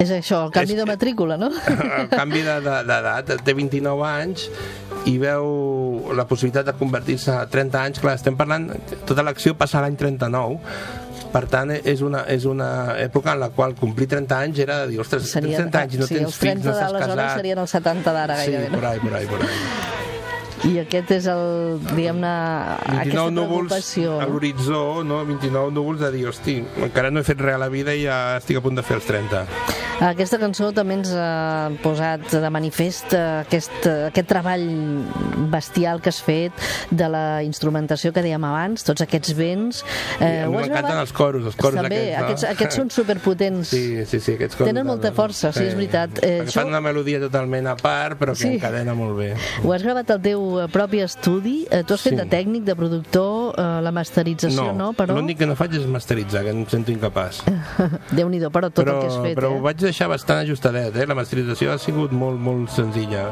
És 0.00 0.10
això, 0.10 0.46
el 0.46 0.50
canvi 0.50 0.72
És 0.72 0.78
de 0.80 0.86
matrícula, 0.86 1.36
no? 1.36 1.50
el 2.00 2.08
canvi 2.08 2.40
de- 2.42 2.58
de- 2.64 2.82
d'edat, 2.88 3.30
té 3.44 3.54
29 3.54 4.02
anys 4.08 4.48
i 5.08 5.16
veu 5.20 6.12
la 6.16 6.26
possibilitat 6.28 6.66
de 6.68 6.74
convertir-se 6.76 7.32
a 7.32 7.46
30 7.48 7.80
anys, 7.80 8.02
clar, 8.02 8.16
estem 8.20 8.36
parlant 8.36 8.68
tota 9.08 9.24
l'acció 9.24 9.54
passa 9.58 9.80
l'any 9.84 9.96
39 10.00 10.58
per 11.30 11.44
tant 11.50 11.72
és 11.76 12.02
una, 12.02 12.24
és 12.28 12.44
una 12.48 12.70
època 12.98 13.34
en 13.36 13.40
la 13.44 13.50
qual 13.54 13.76
complir 13.78 14.10
30 14.10 14.40
anys 14.46 14.62
era 14.66 14.80
de 14.82 14.92
dir, 14.92 15.00
ostres, 15.02 15.30
tens 15.30 15.56
30 15.56 15.82
anys 15.84 15.96
i 15.96 16.02
no 16.02 16.10
sí, 16.10 16.18
tens 16.18 16.28
els 16.28 16.38
fills, 16.42 16.62
30 16.62 16.66
no 16.66 16.76
estàs 16.76 16.92
d'aleshores 16.92 17.24
casat 17.24 17.42
serien 17.42 17.64
els 17.64 17.76
70 17.78 18.16
d'ara 18.18 18.38
sí, 18.42 18.50
gairebé. 18.50 18.70
por 18.74 18.82
no? 18.82 18.88
ahí, 18.88 19.04
por 19.06 19.14
ahí, 19.14 19.26
por 19.30 19.46
ahí 19.46 20.09
I 20.68 20.74
aquest 20.82 21.10
és 21.16 21.26
el, 21.30 21.78
diguem-ne, 21.94 22.30
aquesta 22.76 23.04
29 23.04 23.30
núvols 23.32 23.70
preocupació. 23.70 24.18
a 24.20 24.26
l'horitzó, 24.28 25.02
no? 25.08 25.22
29 25.24 25.72
núvols 25.72 26.00
de 26.00 26.10
dir, 26.12 26.26
hosti, 26.28 26.58
encara 26.84 27.10
no 27.10 27.20
he 27.20 27.24
fet 27.24 27.40
res 27.40 27.54
a 27.56 27.58
la 27.62 27.68
vida 27.72 27.94
i 27.96 28.02
ja 28.04 28.36
estic 28.36 28.58
a 28.60 28.60
punt 28.64 28.76
de 28.76 28.82
fer 28.84 28.98
els 28.98 29.06
30. 29.08 29.46
Aquesta 30.00 30.38
cançó 30.40 30.70
també 30.72 30.94
ens 30.96 31.10
ha 31.12 31.70
posat 31.82 32.28
de 32.32 32.50
manifest 32.52 33.12
eh, 33.12 33.40
aquest, 33.42 33.72
eh, 33.88 34.06
aquest 34.08 34.28
treball 34.30 34.64
bestial 35.52 36.00
que 36.00 36.08
has 36.12 36.20
fet 36.24 36.52
de 36.90 37.08
la 37.12 37.42
instrumentació 37.44 38.12
que 38.12 38.22
dèiem 38.24 38.44
abans, 38.48 38.84
tots 38.86 39.04
aquests 39.04 39.34
vents. 39.36 39.82
Eh, 40.20 40.42
a 40.44 40.48
mi 40.48 40.56
has 40.60 40.68
m'encanten 40.68 41.00
els 41.02 41.12
coros, 41.16 41.44
els 41.50 41.56
coros 41.60 41.80
També, 41.82 42.14
aquests, 42.14 42.20
no? 42.20 42.24
aquests, 42.26 42.46
aquests 42.54 42.80
són 42.80 42.90
superpotents. 42.94 43.68
Sí, 43.74 44.04
sí, 44.08 44.20
sí, 44.20 44.36
aquests 44.38 44.56
coros. 44.56 44.70
Tenen 44.72 44.88
molta 44.88 45.12
força, 45.16 45.52
sí, 45.56 45.64
és 45.68 45.76
veritat. 45.76 46.20
Eh, 46.24 46.28
Eh, 46.30 46.42
això- 46.46 46.60
Fan 46.60 46.68
una 46.68 46.80
melodia 46.80 47.18
totalment 47.20 47.66
a 47.66 47.76
part, 47.76 48.16
però 48.18 48.32
que 48.32 48.42
Sí. 48.44 48.48
encadena 48.54 48.94
molt 48.94 49.16
bé. 49.18 49.34
Ho 49.64 49.72
has 49.72 49.82
gravat 49.82 50.10
al 50.10 50.20
teu 50.22 50.49
eh, 50.58 50.68
propi 50.68 51.00
estudi? 51.00 51.66
Eh, 51.70 51.84
Tu 51.84 51.94
has 51.94 52.02
fet 52.02 52.14
Sí. 52.14 52.16
de 52.16 52.26
tècnic, 52.26 52.64
de 52.64 52.74
productor, 52.76 53.54
eh, 53.56 53.80
la 53.82 53.92
masterització, 53.92 54.72
no? 54.74 54.92
Però... 54.92 55.14
l'únic 55.14 55.38
que 55.38 55.46
no 55.46 55.54
faig 55.56 55.74
és 55.74 55.86
masteritzar, 55.86 56.42
que 56.44 56.50
em 56.50 56.64
sento 56.66 56.90
incapaç. 56.90 57.42
Déu-n'hi-do, 58.16 58.50
però 58.50 58.70
tot 58.70 58.84
però, 58.84 58.96
el 58.96 59.00
que 59.00 59.06
has 59.12 59.20
fet, 59.22 59.36
però 59.38 59.52
eh? 59.52 59.58
ho 59.58 59.62
vaig 59.62 59.76
deixar 59.76 60.08
bastant 60.08 60.42
ajustadet, 60.44 60.96
eh? 60.96 61.06
La 61.06 61.14
masterització 61.14 61.72
ha 61.72 61.78
sigut 61.78 62.12
molt, 62.12 62.38
molt 62.40 62.70
senzilla. 62.70 63.28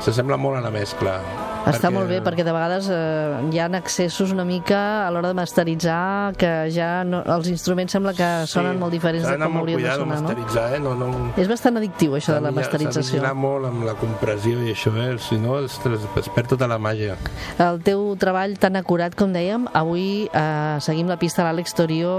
S'assembla 0.00 0.36
molt 0.36 0.56
a 0.58 0.60
la 0.60 0.70
mescla. 0.70 1.20
Està 1.66 1.90
molt 1.90 2.08
bé, 2.10 2.20
perquè 2.24 2.44
de 2.46 2.52
vegades 2.54 2.88
eh, 2.92 3.40
hi 3.52 3.58
ha 3.58 3.66
accessos 3.76 4.30
una 4.32 4.44
mica 4.46 5.06
a 5.06 5.10
l'hora 5.10 5.28
de 5.32 5.36
masteritzar 5.38 6.32
que 6.38 6.50
ja 6.72 7.02
no, 7.04 7.22
els 7.36 7.48
instruments 7.50 7.92
sembla 7.96 8.12
que 8.16 8.28
sonen 8.46 8.78
molt 8.78 8.94
diferents 8.94 9.26
S'ha 9.26 9.36
de 9.36 9.44
com 9.44 9.58
haurien 9.60 9.82
de 9.82 9.94
sonar, 9.96 10.20
no? 10.22 10.30
eh? 10.66 10.80
No, 10.80 10.94
no... 10.94 11.08
És 11.36 11.48
bastant 11.50 11.76
addictiu, 11.80 12.14
això 12.18 12.36
de 12.36 12.40
la 12.40 12.50
S'ha 12.50 12.54
de 12.54 12.60
masterització. 12.60 13.16
vigilar 13.18 13.34
molt 13.34 13.66
amb 13.70 13.84
la 13.88 13.94
compressió 13.98 14.60
i 14.62 14.72
això, 14.74 14.92
eh? 15.02 15.16
Si 15.18 15.38
no, 15.42 15.58
es, 15.64 15.78
es 16.22 16.28
perd 16.34 16.54
tota 16.54 16.68
la 16.70 16.78
màgia. 16.78 17.16
El 17.62 17.80
teu 17.86 18.14
treball 18.20 18.56
tan 18.62 18.76
acurat, 18.78 19.14
com 19.18 19.32
dèiem, 19.34 19.66
avui 19.74 20.28
eh, 20.30 20.76
seguim 20.84 21.10
la 21.10 21.18
pista 21.18 21.42
a 21.42 21.48
l'Àlex 21.50 21.74
Torio, 21.76 22.12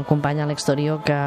el 0.00 0.04
company 0.10 0.42
Àlex 0.44 0.66
Torio, 0.68 1.00
que 1.06 1.18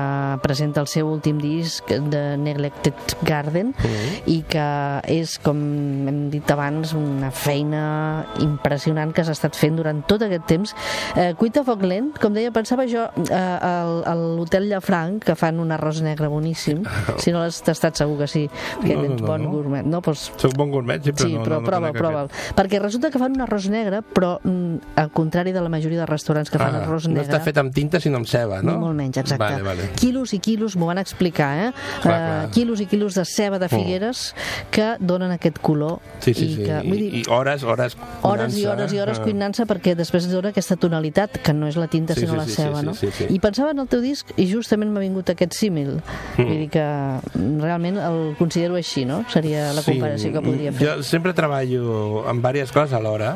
presenta 0.45 0.82
el 0.84 0.88
seu 0.91 1.10
últim 1.10 1.39
disc 1.41 1.89
de 1.89 2.24
Neglected 2.38 3.17
Garden 3.24 3.74
Mm. 3.74 4.30
i 4.30 4.38
que 4.47 4.63
és, 5.12 5.38
com 5.43 5.58
hem 6.08 6.30
dit 6.32 6.50
abans, 6.52 6.93
una 6.97 7.30
feina 7.32 7.62
impressionant 8.43 9.13
que 9.15 9.23
s'ha 9.26 9.34
estat 9.36 9.56
fent 9.58 9.78
durant 9.80 10.02
tot 10.08 10.21
aquest 10.26 10.45
temps. 10.49 10.73
Eh, 11.15 11.34
Cuita 11.39 11.62
a 11.62 11.67
foc 11.67 11.84
lent, 11.88 12.12
com 12.21 12.34
deia, 12.36 12.52
pensava 12.56 12.86
jo 12.89 13.06
eh, 13.06 13.34
al- 13.34 14.04
a 14.10 14.13
l'Hotel 14.17 14.67
Llafranc, 14.69 15.23
que 15.23 15.36
fan 15.39 15.60
un 15.60 15.71
arròs 15.76 16.02
negre 16.06 16.28
boníssim. 16.32 16.84
Si 17.23 17.32
no 17.32 17.39
l'has 17.43 17.62
tastat, 17.63 17.95
segur 17.99 18.17
que 18.19 18.28
sí, 18.28 18.47
perquè 18.82 18.95
No, 18.97 19.04
no, 19.04 19.13
ets 19.13 19.21
no, 19.21 19.28
bon 19.28 19.43
no. 19.43 19.52
gourmet. 19.52 19.86
No, 19.86 20.02
doncs 20.02 20.32
Soc 20.41 20.56
bon 20.58 20.71
gourmet, 20.71 21.04
sí, 21.04 21.12
però 21.13 21.28
Sí, 21.28 21.34
no, 21.38 21.43
però 21.43 21.56
no, 21.56 21.62
no 21.62 21.67
prova, 21.69 21.88
conec 21.91 22.02
prova. 22.02 22.23
aquest. 22.26 22.56
Perquè 22.58 22.80
resulta 22.82 23.12
que 23.13 23.19
fan 23.21 23.36
un 23.38 23.43
arròs 23.45 23.67
negre, 23.71 24.02
però 24.13 24.34
mm, 24.43 24.97
al 24.99 25.12
contrari 25.12 25.52
de 25.56 25.62
la 25.62 25.69
majoria 25.69 25.99
de 26.02 26.06
restaurants 26.10 26.49
que 26.52 26.58
fan 26.60 26.76
Ah, 26.76 26.84
arròs 26.84 27.08
no 27.08 27.13
negre... 27.19 27.30
està 27.30 27.39
fet 27.43 27.58
amb 27.62 27.73
tinta, 27.73 27.99
sinó 28.04 28.17
amb 28.19 28.28
ceba, 28.28 28.62
no? 28.65 28.78
Molt 28.82 28.95
menys, 28.97 29.17
exacte. 29.21 29.43
Vale, 29.43 29.62
vale. 29.63 29.89
Quilos 29.99 30.34
i 30.34 30.39
quilos, 30.43 30.76
m'ho 30.76 30.88
van 30.89 30.97
explicar, 30.97 31.52
eh? 31.67 31.71
Clar, 32.02 32.13
Eh, 32.13 32.26
clar. 32.26 32.49
quilos 32.52 32.82
i 32.82 32.86
quilos 32.89 33.13
de 33.15 33.23
ceba 33.26 33.60
de 33.60 33.69
Figueres 33.69 34.34
que 34.71 34.95
donen 34.99 35.32
aquest 35.32 35.60
color. 35.62 35.99
Sí, 36.19 36.34
sí, 36.34 36.45
i 36.45 36.56
sí. 36.56 36.63
Que, 36.63 36.80
vull 36.88 36.97
dir, 36.97 37.10
I, 37.13 37.21
I 37.21 37.26
hores, 37.30 37.53
hores 37.62 37.94
hores 38.26 38.58
i 38.58 38.63
cuinant-se, 38.63 38.70
hores 38.72 38.96
i 38.96 39.02
hores 39.04 39.20
eh? 39.20 39.26
cuinant-se 39.28 39.68
perquè 39.70 39.94
després 40.00 40.26
dona 40.32 40.50
aquesta 40.50 40.78
tonalitat, 40.82 41.38
que 41.46 41.54
no 41.54 41.70
és 41.70 41.78
la 41.78 41.86
tinta 41.92 42.18
Sí, 42.18 42.26
sinó 42.26 42.34
sí, 42.34 42.39
la 42.42 42.48
sí, 42.48 42.56
ceba, 42.58 42.80
sí, 42.80 42.86
no? 42.86 42.96
sí, 42.98 43.12
sí. 43.13 43.28
I 43.30 43.38
pensava 43.44 43.76
en 43.76 43.84
el 43.84 43.92
teu 43.92 44.02
disc 44.02 44.34
i 44.36 44.48
justament 44.50 44.89
m'ha 44.94 45.04
vingut 45.04 45.30
aquest 45.36 45.54
símil. 45.60 46.00
Mm. 46.38 46.48
Vull 46.48 46.63
dir 46.63 46.72
que 46.74 46.88
realment 47.62 48.02
el 48.02 48.20
considero 48.42 48.80
així, 48.80 49.06
no? 49.06 49.22
Seria 49.30 49.70
la 49.78 49.86
comparació 49.86 50.34
que 50.34 50.44
podria 50.44 50.74
fer. 50.74 50.88
Jo 50.89 50.98
sempre 51.06 51.38
treballo 51.38 52.26
amb 52.30 52.42
diverses 52.42 52.74
coses 52.74 52.98
alhora, 52.98 53.36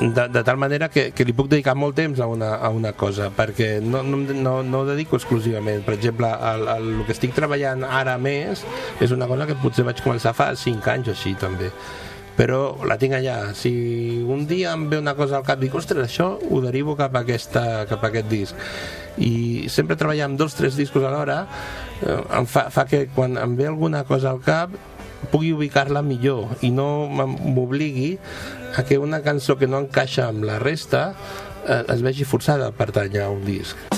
de, 0.00 0.28
de 0.28 0.44
tal 0.44 0.56
manera 0.56 0.88
que, 0.88 1.10
que 1.12 1.24
li 1.26 1.34
puc 1.34 1.48
dedicar 1.50 1.74
molt 1.78 1.96
temps 1.98 2.20
a 2.22 2.28
una, 2.30 2.54
a 2.62 2.70
una 2.70 2.92
cosa, 2.94 3.30
perquè 3.34 3.78
no, 3.82 4.02
no, 4.06 4.20
no, 4.30 4.54
no 4.62 4.82
ho 4.82 4.86
dedico 4.86 5.18
exclusivament. 5.18 5.82
Per 5.86 5.96
exemple, 5.96 6.30
el, 6.30 6.68
el, 6.68 6.90
el 7.00 7.06
que 7.06 7.16
estic 7.16 7.34
treballant 7.36 7.84
ara 7.84 8.18
més 8.22 8.64
és 9.02 9.14
una 9.14 9.26
cosa 9.30 9.48
que 9.48 9.58
potser 9.62 9.86
vaig 9.88 10.02
començar 10.04 10.34
fa 10.36 10.52
5 10.56 10.94
anys 10.94 11.10
o 11.10 11.16
així, 11.16 11.34
també 11.38 11.72
però 12.38 12.78
la 12.86 12.96
tinc 13.00 13.16
allà. 13.18 13.50
Si 13.58 13.72
un 14.22 14.46
dia 14.46 14.72
em 14.76 14.86
ve 14.90 15.00
una 15.02 15.16
cosa 15.18 15.40
al 15.40 15.46
cap 15.46 15.58
dic, 15.58 15.74
ostres, 15.74 16.06
això 16.06 16.30
ho 16.38 16.60
derivo 16.62 16.94
cap 16.98 17.16
a, 17.18 17.24
aquesta, 17.26 17.64
cap 17.90 18.04
a 18.04 18.12
aquest 18.12 18.30
disc. 18.30 18.68
I 19.18 19.66
sempre 19.72 19.98
treballar 19.98 20.28
amb 20.28 20.38
dos 20.38 20.54
tres 20.54 20.78
discos 20.78 21.02
alhora 21.02 21.40
eh, 22.06 22.20
em 22.38 22.46
fa, 22.46 22.68
fa 22.70 22.86
que 22.86 23.08
quan 23.10 23.34
em 23.42 23.58
ve 23.58 23.66
alguna 23.66 24.04
cosa 24.06 24.30
al 24.30 24.38
cap 24.44 24.78
pugui 25.32 25.50
ubicar-la 25.50 26.04
millor 26.06 26.62
i 26.62 26.70
no 26.70 27.08
m'obligui 27.10 28.12
a 28.78 28.86
que 28.86 29.02
una 29.02 29.18
cançó 29.26 29.58
que 29.58 29.66
no 29.66 29.82
encaixa 29.82 30.28
amb 30.30 30.46
la 30.46 30.62
resta 30.62 31.08
eh, 31.66 31.82
es 31.82 32.06
vegi 32.06 32.22
forçada 32.22 32.70
a 32.70 32.76
pertànyer 32.84 33.26
a 33.26 33.32
un 33.34 33.42
disc. 33.42 33.97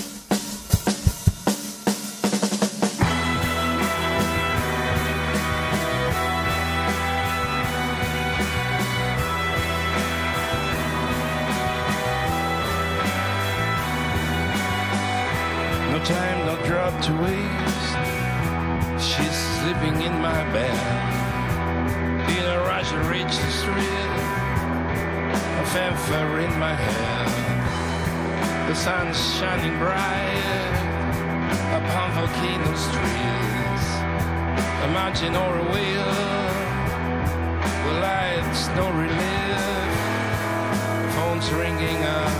Ringing, 41.53 42.03
up. 42.03 42.31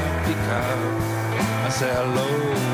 I 1.65 1.69
say 1.69 1.91
hello 1.93 2.28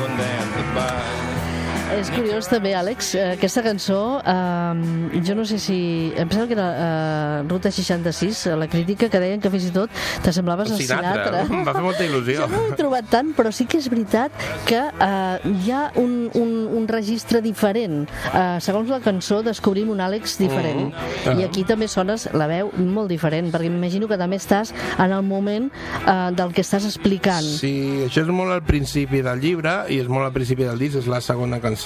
and 0.04 0.18
then 0.18 0.52
goodbye. 0.56 1.47
És 1.96 2.10
curiós 2.12 2.46
també, 2.50 2.74
Àlex, 2.76 3.14
eh, 3.16 3.24
aquesta 3.38 3.62
cançó, 3.64 4.20
eh, 4.20 5.20
jo 5.24 5.34
no 5.34 5.44
sé 5.48 5.58
si... 5.62 5.78
Em 6.16 6.28
sembla 6.28 6.46
que 6.46 6.56
era 6.56 6.66
eh, 6.68 7.42
Ruta 7.48 7.70
66, 7.72 8.46
eh, 8.46 8.56
la 8.60 8.68
crítica, 8.68 9.08
que 9.08 9.20
deien 9.22 9.40
que 9.40 9.50
fins 9.50 9.68
i 9.70 9.72
tot 9.72 9.90
t'assemblaves 10.24 10.72
a 10.74 10.76
Sinatra. 10.76 11.44
Em 11.46 11.64
va 11.64 11.74
fer 11.74 11.84
molta 11.84 12.04
il·lusió. 12.08 12.44
Jo 12.44 12.48
no 12.52 12.64
l'he 12.66 12.76
trobat 12.78 13.08
tant, 13.10 13.32
però 13.36 13.52
sí 13.54 13.64
que 13.70 13.80
és 13.80 13.88
veritat 13.88 14.34
que 14.68 14.78
eh, 14.78 15.54
hi 15.64 15.72
ha 15.72 15.86
un, 16.00 16.28
un, 16.38 16.52
un 16.76 16.88
registre 16.90 17.40
diferent. 17.44 18.04
Eh, 18.32 18.58
segons 18.64 18.92
la 18.92 19.00
cançó 19.04 19.40
descobrim 19.46 19.90
un 19.94 20.02
Àlex 20.04 20.36
diferent. 20.42 20.90
Mhm. 20.92 21.40
I 21.40 21.46
aquí 21.48 21.64
també 21.68 21.88
sones 21.88 22.28
la 22.36 22.50
veu 22.50 22.70
molt 22.76 23.08
diferent, 23.10 23.48
perquè 23.54 23.70
m'imagino 23.72 24.08
que 24.10 24.18
també 24.20 24.36
estàs 24.40 24.74
en 24.98 25.12
el 25.12 25.24
moment 25.24 25.70
eh, 26.04 26.18
del 26.36 26.52
que 26.52 26.62
estàs 26.66 26.84
explicant. 26.88 27.48
Sí, 27.58 28.04
això 28.06 28.26
és 28.26 28.32
molt 28.32 28.52
al 28.52 28.62
principi 28.66 29.22
del 29.24 29.40
llibre 29.40 29.78
i 29.88 30.02
és 30.02 30.08
molt 30.10 30.28
al 30.28 30.34
principi 30.36 30.68
del 30.68 30.78
disc, 30.80 30.98
és 31.00 31.08
la 31.08 31.22
segona 31.24 31.60
cançó, 31.62 31.76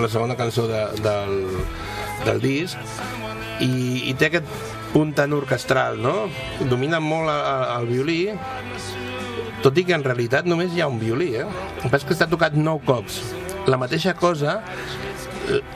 la 0.00 0.08
segona 0.08 0.36
cançó 0.38 0.66
de, 0.70 0.84
del, 1.04 1.34
del 2.24 2.40
disc 2.40 2.78
i, 3.60 4.08
i 4.10 4.14
té 4.16 4.30
aquest 4.30 4.48
un 4.96 5.12
tenor 5.14 5.44
orquestral, 5.44 6.00
no? 6.02 6.14
Domina 6.70 6.98
molt 7.02 7.30
el, 7.30 7.86
violí, 7.90 8.20
tot 9.62 9.76
i 9.78 9.84
que 9.86 9.94
en 9.94 10.06
realitat 10.06 10.48
només 10.48 10.72
hi 10.74 10.82
ha 10.82 10.88
un 10.90 10.98
violí, 10.98 11.34
eh? 11.38 11.46
El 11.84 11.92
que 11.92 12.16
està 12.16 12.26
tocat 12.30 12.56
nou 12.56 12.80
cops. 12.86 13.20
La 13.70 13.78
mateixa 13.78 14.16
cosa 14.18 14.60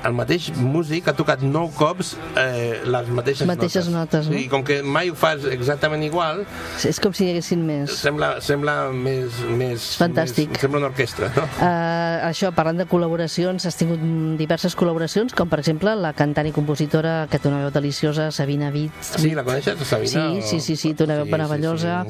el 0.05 0.13
mateix 0.17 0.51
músic 0.57 1.09
ha 1.09 1.15
tocat 1.17 1.43
nou 1.43 1.71
cops 1.77 2.15
eh, 2.39 2.81
les 2.85 3.09
mateixes, 3.09 3.47
Mateixes 3.49 3.89
notes, 3.93 4.29
no? 4.31 4.37
I 4.39 4.47
com 4.53 4.63
que 4.67 4.81
mai 4.83 5.11
ho 5.11 5.15
fas 5.19 5.45
exactament 5.51 6.03
igual, 6.07 6.45
És 6.85 7.01
com 7.01 7.13
si 7.17 7.25
hi 7.27 7.31
haguessin 7.35 7.65
més. 7.67 7.91
sembla, 7.99 8.41
sembla 8.45 8.91
més, 8.93 9.39
més... 9.59 9.89
Fantàstic. 10.01 10.51
Més, 10.55 10.61
sembla 10.65 10.83
una 10.83 10.91
orquestra, 10.93 11.31
no? 11.37 11.45
Uh, 11.59 12.29
això, 12.31 12.53
parlant 12.55 12.79
de 12.83 12.87
col·laboracions, 12.91 13.67
has 13.67 13.77
tingut 13.81 14.01
diverses 14.39 14.77
col·laboracions, 14.77 15.35
com 15.35 15.49
per 15.49 15.59
exemple 15.63 15.95
la 15.99 16.13
cantant 16.17 16.47
i 16.47 16.53
compositora 16.55 17.27
que 17.31 17.39
té 17.39 17.49
una 17.51 17.63
veu 17.65 17.73
deliciosa, 17.75 18.31
Sabina 18.35 18.71
Vitz. 18.75 19.15
Sí, 19.21 19.35
la 19.35 19.45
coneixes, 19.47 19.79
Sabina? 19.87 20.11
Sí, 20.11 20.39
o- 20.39 20.43
sí, 20.43 20.61
sí, 20.61 20.77
sí, 20.77 20.95
té 20.95 21.05
una 21.05 21.17
veu 21.21 21.25
Sí, 21.27 21.33
meravellosa. 21.33 22.05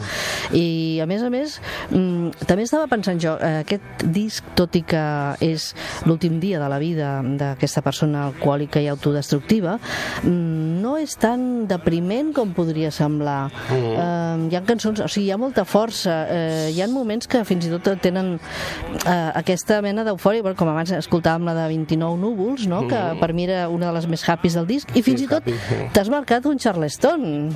sí, 0.50 0.58
I, 0.60 1.00
a 1.00 1.06
més 1.06 1.22
a 1.22 1.30
més, 1.30 1.60
mm, 1.90 2.44
també 2.46 2.62
estava 2.66 2.86
pensant 2.90 3.20
jo, 3.20 3.36
eh, 3.40 3.60
aquest 3.64 4.04
disc, 4.04 4.44
tot 4.54 4.74
i 4.76 4.82
que 4.82 5.04
és 5.40 5.74
l'últim 6.06 6.38
dia 6.40 6.58
de 6.60 6.68
la 6.68 6.78
vida 6.78 7.20
d'aquesta 7.54 7.82
persona 7.86 8.26
alcohòlica 8.28 8.82
i 8.82 8.88
autodestructiva, 8.92 9.78
mm, 10.22 10.82
no 10.82 10.96
és 11.00 11.16
tan 11.16 11.66
depriment 11.70 12.32
com 12.34 12.52
podria 12.52 12.90
semblar. 12.90 13.48
Mm. 13.70 13.94
Eh, 13.94 14.52
hi 14.52 14.58
ha 14.58 14.64
cançons, 14.66 15.00
o 15.00 15.08
sigui, 15.08 15.28
hi 15.28 15.32
ha 15.32 15.38
molta 15.40 15.64
força, 15.64 16.26
eh, 16.28 16.70
hi 16.74 16.82
ha 16.82 16.88
moments 16.88 17.26
que 17.30 17.44
fins 17.44 17.66
i 17.66 17.72
tot 17.72 17.88
tenen 18.02 18.34
eh, 18.36 19.30
aquesta 19.34 19.80
mena 19.82 20.04
d'eufòria, 20.04 20.42
com 20.54 20.68
abans 20.68 20.92
escoltàvem 20.92 21.46
la 21.48 21.54
de 21.54 21.68
29 21.72 22.20
núvols, 22.20 22.66
no? 22.70 22.84
que 22.88 23.00
per 23.20 23.32
mi 23.32 23.46
era 23.48 23.68
una 23.68 23.90
de 23.90 23.98
les 23.98 24.08
més 24.10 24.28
happys 24.28 24.58
del 24.58 24.66
disc, 24.66 24.90
i 24.96 25.02
fins 25.02 25.24
i 25.24 25.30
tot 25.30 25.46
t'has 25.94 26.10
marcat 26.12 26.46
un 26.50 26.58
Charleston. 26.58 27.46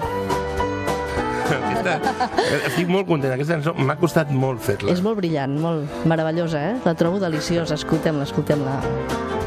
Aquesta, 1.48 1.94
estic 2.68 2.90
molt 2.92 3.08
content, 3.08 3.32
aquesta 3.32 3.56
cançó 3.56 3.72
m'ha 3.78 3.96
costat 4.00 4.32
molt 4.34 4.60
fer-la. 4.64 4.92
És 4.92 5.00
molt 5.04 5.20
brillant, 5.20 5.56
molt 5.62 6.04
meravellosa, 6.10 6.60
eh? 6.72 6.76
La 6.84 6.94
trobo 6.98 7.20
deliciosa, 7.22 7.78
escoltem-la, 7.78 8.28
escoltem-la. 8.28 8.76
És 8.82 9.37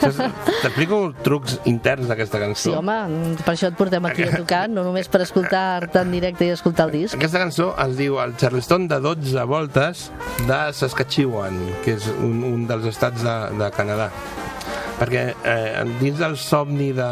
T'explico 0.00 0.98
trucs 1.24 1.56
interns 1.68 2.10
d'aquesta 2.10 2.40
cançó. 2.42 2.70
Sí, 2.70 2.74
home, 2.76 2.96
per 3.42 3.54
això 3.54 3.70
et 3.70 3.78
portem 3.78 4.08
aquí 4.08 4.26
a 4.26 4.32
tocar, 4.34 4.64
no 4.72 4.84
només 4.86 5.08
per 5.12 5.22
escoltar-te 5.24 6.02
en 6.02 6.12
directe 6.14 6.46
i 6.46 6.52
escoltar 6.54 6.88
el 6.88 6.96
disc. 6.98 7.16
Aquesta 7.18 7.42
cançó 7.42 7.70
es 7.86 7.96
diu 7.98 8.20
el 8.22 8.36
Charleston 8.40 8.88
de 8.92 9.00
12 9.04 9.46
voltes 9.48 10.08
de 10.46 10.60
Saskatchewan, 10.76 11.58
que 11.84 11.96
és 11.96 12.10
un, 12.18 12.42
un 12.46 12.66
dels 12.68 12.88
estats 12.92 13.24
de, 13.26 13.36
de 13.60 13.70
Canadà. 13.76 14.10
Perquè 14.96 15.26
eh, 15.44 15.84
dins 16.00 16.20
del 16.20 16.38
somni 16.40 16.92
de 16.96 17.08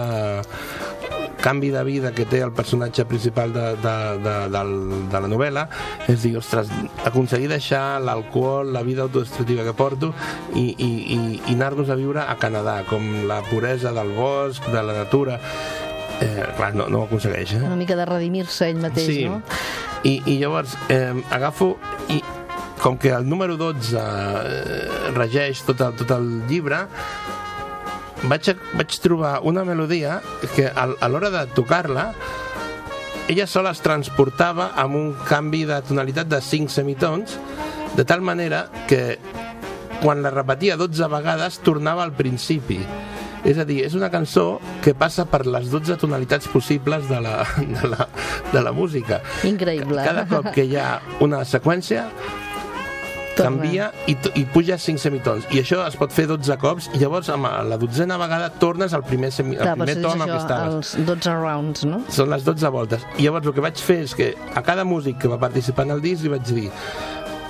canvi 1.44 1.68
de 1.74 1.82
vida 1.84 2.12
que 2.16 2.24
té 2.24 2.40
el 2.40 2.52
personatge 2.56 3.04
principal 3.04 3.52
de, 3.52 3.64
de, 3.82 3.94
de, 4.24 4.34
del, 4.54 4.74
de 5.12 5.20
la 5.20 5.28
novel·la 5.28 5.66
és 6.08 6.22
dir, 6.24 6.34
ostres, 6.40 6.70
aconseguir 7.04 7.50
deixar 7.52 8.00
l'alcohol, 8.00 8.72
la 8.72 8.82
vida 8.86 9.04
autodestructiva 9.04 9.66
que 9.66 9.74
porto 9.76 10.14
i, 10.54 10.70
i, 10.72 10.88
i, 10.88 11.18
i 11.44 11.56
anar-nos 11.56 11.92
a 11.92 11.98
viure 12.00 12.24
a 12.24 12.38
Canadà, 12.40 12.78
com 12.88 13.26
la 13.28 13.42
puresa 13.50 13.92
del 13.92 14.14
bosc, 14.16 14.64
de 14.72 14.84
la 14.88 14.96
natura 15.02 15.40
eh, 16.24 16.46
clar, 16.56 16.72
no, 16.78 16.88
no 16.88 17.02
ho 17.02 17.08
aconsegueix 17.10 17.58
eh? 17.58 17.64
Una 17.64 17.76
mica 17.76 17.98
de 17.98 18.08
redimir-se 18.08 18.70
ell 18.72 18.80
mateix, 18.80 19.10
sí. 19.10 19.26
no? 19.28 19.42
I, 20.04 20.18
i 20.24 20.38
llavors 20.40 20.78
eh, 20.92 21.12
agafo 21.32 21.74
i 22.12 22.22
com 22.80 22.98
que 23.00 23.12
el 23.16 23.28
número 23.28 23.56
12 23.56 23.96
eh, 23.96 25.12
regeix 25.16 25.62
tot 25.64 25.80
el, 25.80 25.94
tot 26.00 26.10
el 26.16 26.26
llibre 26.50 26.84
vaig, 28.28 28.54
vaig 28.74 28.98
trobar 29.02 29.38
una 29.44 29.64
melodia 29.64 30.20
que 30.54 30.66
a, 30.68 30.88
a 30.88 31.08
l'hora 31.08 31.30
de 31.32 31.44
tocar-la 31.56 32.12
ella 33.28 33.46
sola 33.48 33.72
es 33.72 33.80
transportava 33.84 34.70
amb 34.80 34.98
un 34.98 35.10
canvi 35.28 35.64
de 35.68 35.80
tonalitat 35.88 36.28
de 36.28 36.40
5 36.44 36.72
semitons 36.72 37.38
de 37.96 38.04
tal 38.04 38.20
manera 38.20 38.66
que 38.88 39.18
quan 40.02 40.22
la 40.24 40.32
repetia 40.32 40.76
12 40.76 41.08
vegades 41.12 41.60
tornava 41.64 42.04
al 42.04 42.12
principi 42.16 42.80
és 43.44 43.58
a 43.60 43.66
dir, 43.68 43.82
és 43.84 43.94
una 43.96 44.08
cançó 44.12 44.58
que 44.84 44.94
passa 44.96 45.26
per 45.28 45.42
les 45.44 45.68
12 45.72 45.98
tonalitats 46.00 46.48
possibles 46.48 47.08
de 47.10 47.20
la, 47.20 47.42
de 47.76 47.90
la, 47.92 48.08
de 48.52 48.64
la 48.64 48.72
música 48.72 49.20
Increïble. 49.44 50.00
cada 50.04 50.24
cop 50.30 50.48
que 50.54 50.64
hi 50.64 50.78
ha 50.80 50.98
una 51.24 51.44
seqüència 51.48 52.08
Canvia 53.36 53.90
i, 54.10 54.16
i 54.38 54.44
puja 54.50 54.76
5 54.80 55.02
semitons 55.02 55.48
i 55.54 55.60
això 55.62 55.82
es 55.88 55.96
pot 55.98 56.12
fer 56.14 56.26
12 56.30 56.56
cops 56.62 56.88
i 56.94 57.00
llavors 57.02 57.30
amb 57.34 57.48
la 57.68 57.78
dotzena 57.80 58.18
vegada 58.20 58.50
tornes 58.62 58.94
al 58.96 59.04
primer, 59.06 59.32
semi, 59.34 59.56
al 59.58 59.62
Clar, 59.62 59.76
primer 59.80 59.96
però 59.96 60.02
to 60.02 60.08
és 60.08 60.14
amb 60.14 60.24
el 60.24 60.30
que 60.30 60.36
això, 60.36 60.44
estaves 60.44 60.94
els 60.94 61.08
12 61.10 61.36
rounds, 61.40 61.84
no? 61.90 62.00
són 62.14 62.32
les 62.32 62.46
12 62.46 62.72
voltes 62.74 63.06
i 63.18 63.26
llavors 63.26 63.50
el 63.50 63.56
que 63.56 63.66
vaig 63.66 63.84
fer 63.90 64.00
és 64.06 64.16
que 64.18 64.30
a 64.54 64.62
cada 64.66 64.86
músic 64.88 65.20
que 65.22 65.30
va 65.32 65.40
participar 65.42 65.88
en 65.88 65.96
el 65.96 66.04
disc 66.04 66.24
li 66.24 66.32
vaig 66.34 66.46
dir 66.48 66.68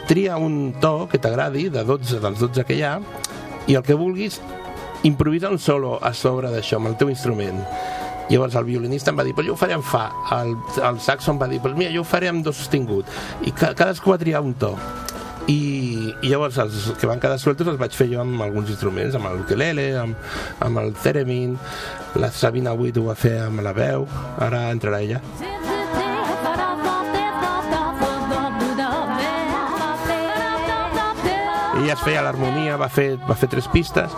tria 0.08 0.38
un 0.40 0.74
to 0.80 0.94
que 1.10 1.20
t'agradi 1.20 1.68
de 1.72 1.84
12 1.84 2.20
dels 2.24 2.44
12 2.46 2.68
que 2.68 2.78
hi 2.78 2.84
ha 2.84 2.98
i 3.68 3.76
el 3.76 3.84
que 3.84 3.96
vulguis 3.96 4.40
improvisa 5.04 5.52
un 5.52 5.60
solo 5.60 5.98
a 6.00 6.14
sobre 6.16 6.52
d'això 6.52 6.80
amb 6.80 6.92
el 6.92 6.98
teu 7.00 7.12
instrument 7.12 7.60
Llavors 8.28 8.54
el 8.56 8.64
violinista 8.64 9.12
em 9.12 9.18
va 9.20 9.24
dir, 9.26 9.34
però 9.36 9.44
jo 9.50 9.52
ho 9.52 9.60
faré 9.60 9.74
en 9.76 9.82
fa. 9.84 10.06
El, 10.32 10.54
el 10.80 11.00
saxo 11.04 11.34
em 11.34 11.40
va 11.40 11.48
dir, 11.50 11.60
però 11.60 11.76
mira, 11.76 11.92
jo 11.92 12.00
ho 12.00 12.08
faré 12.08 12.30
amb 12.30 12.44
do 12.44 12.54
sostingut. 12.56 13.10
I 13.44 13.52
ca, 13.52 13.74
cadascú 13.76 14.14
va 14.14 14.20
triar 14.20 14.40
un 14.44 14.54
to. 14.56 14.72
I, 15.44 16.14
i 16.24 16.30
llavors 16.30 16.56
els 16.62 16.86
que 16.96 17.08
van 17.08 17.20
quedar 17.20 17.36
sueltos 17.40 17.68
els 17.68 17.80
vaig 17.80 17.92
fer 17.92 18.06
jo 18.08 18.22
amb 18.22 18.40
alguns 18.40 18.70
instruments, 18.72 19.16
amb 19.18 19.28
el 19.28 19.42
ukelele, 19.42 19.90
amb, 20.00 20.30
amb 20.64 20.80
el 20.80 20.94
theremin, 21.02 21.58
la 22.16 22.30
Sabina 22.32 22.72
Witt 22.78 22.96
ho 22.96 23.08
va 23.10 23.16
fer 23.18 23.36
amb 23.44 23.60
la 23.64 23.74
veu, 23.76 24.08
ara 24.40 24.70
entrarà 24.72 25.02
ella. 25.04 25.20
Ella 31.74 31.92
es 31.92 32.00
feia 32.00 32.22
l'harmonia, 32.24 32.78
va 32.80 32.88
fer, 32.88 33.10
va 33.28 33.36
fer 33.36 33.50
tres 33.52 33.68
pistes 33.68 34.14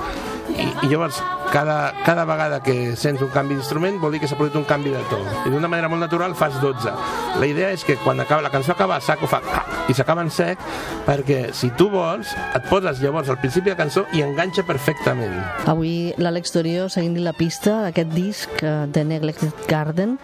i, 0.67 0.89
llavors 0.91 1.21
cada, 1.53 1.93
cada 2.05 2.25
vegada 2.29 2.61
que 2.65 2.97
sents 2.99 3.23
un 3.23 3.31
canvi 3.35 3.57
d'instrument 3.57 4.01
vol 4.03 4.15
dir 4.15 4.21
que 4.23 4.29
s'ha 4.29 4.39
produït 4.39 4.59
un 4.59 4.67
canvi 4.69 4.93
de 4.95 5.03
to. 5.11 5.21
I 5.47 5.53
d'una 5.53 5.71
manera 5.71 5.89
molt 5.93 6.03
natural 6.03 6.35
fas 6.39 6.59
12 6.63 6.93
la 7.41 7.47
idea 7.47 7.71
és 7.75 7.85
que 7.85 7.97
quan 8.03 8.21
acaba, 8.21 8.43
la 8.43 8.51
cançó 8.51 8.73
acaba 8.73 8.97
a 8.97 9.01
sac 9.05 9.23
o 9.23 9.31
fa 9.31 9.41
i 9.89 9.95
s'acaba 9.95 10.25
en 10.25 10.31
sec 10.33 10.61
perquè 11.07 11.53
si 11.55 11.71
tu 11.79 11.89
vols 11.93 12.33
et 12.35 12.69
poses 12.71 13.01
llavors 13.03 13.31
al 13.31 13.39
principi 13.43 13.71
de 13.71 13.77
la 13.77 13.81
cançó 13.83 14.07
i 14.17 14.23
enganxa 14.25 14.67
perfectament. 14.67 15.37
Avui 15.71 16.13
l'Àlex 16.19 16.55
Torio 16.55 16.89
seguint-li 16.93 17.23
la 17.25 17.37
pista 17.37 17.83
d'aquest 17.87 18.15
disc 18.15 18.63
eh, 18.63 18.87
de 18.91 19.05
Neglected 19.07 19.67
Garden 19.71 20.17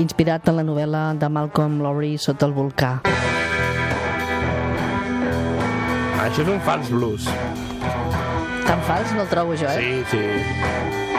inspirat 0.00 0.48
en 0.48 0.60
la 0.62 0.66
novel·la 0.66 1.04
de 1.20 1.28
Malcolm 1.28 1.80
Lowry 1.84 2.16
Sota 2.18 2.48
el 2.48 2.56
volcà. 2.56 2.98
això 6.30 6.44
és 6.44 6.50
un 6.52 6.60
fals 6.62 6.90
blues 6.94 7.26
Tan 8.70 8.82
fals 8.86 9.10
no 9.16 9.24
el 9.24 9.28
trobo 9.28 9.56
jo, 9.58 9.66
eh? 9.66 10.04
sí, 10.06 10.16
sí 10.16 11.09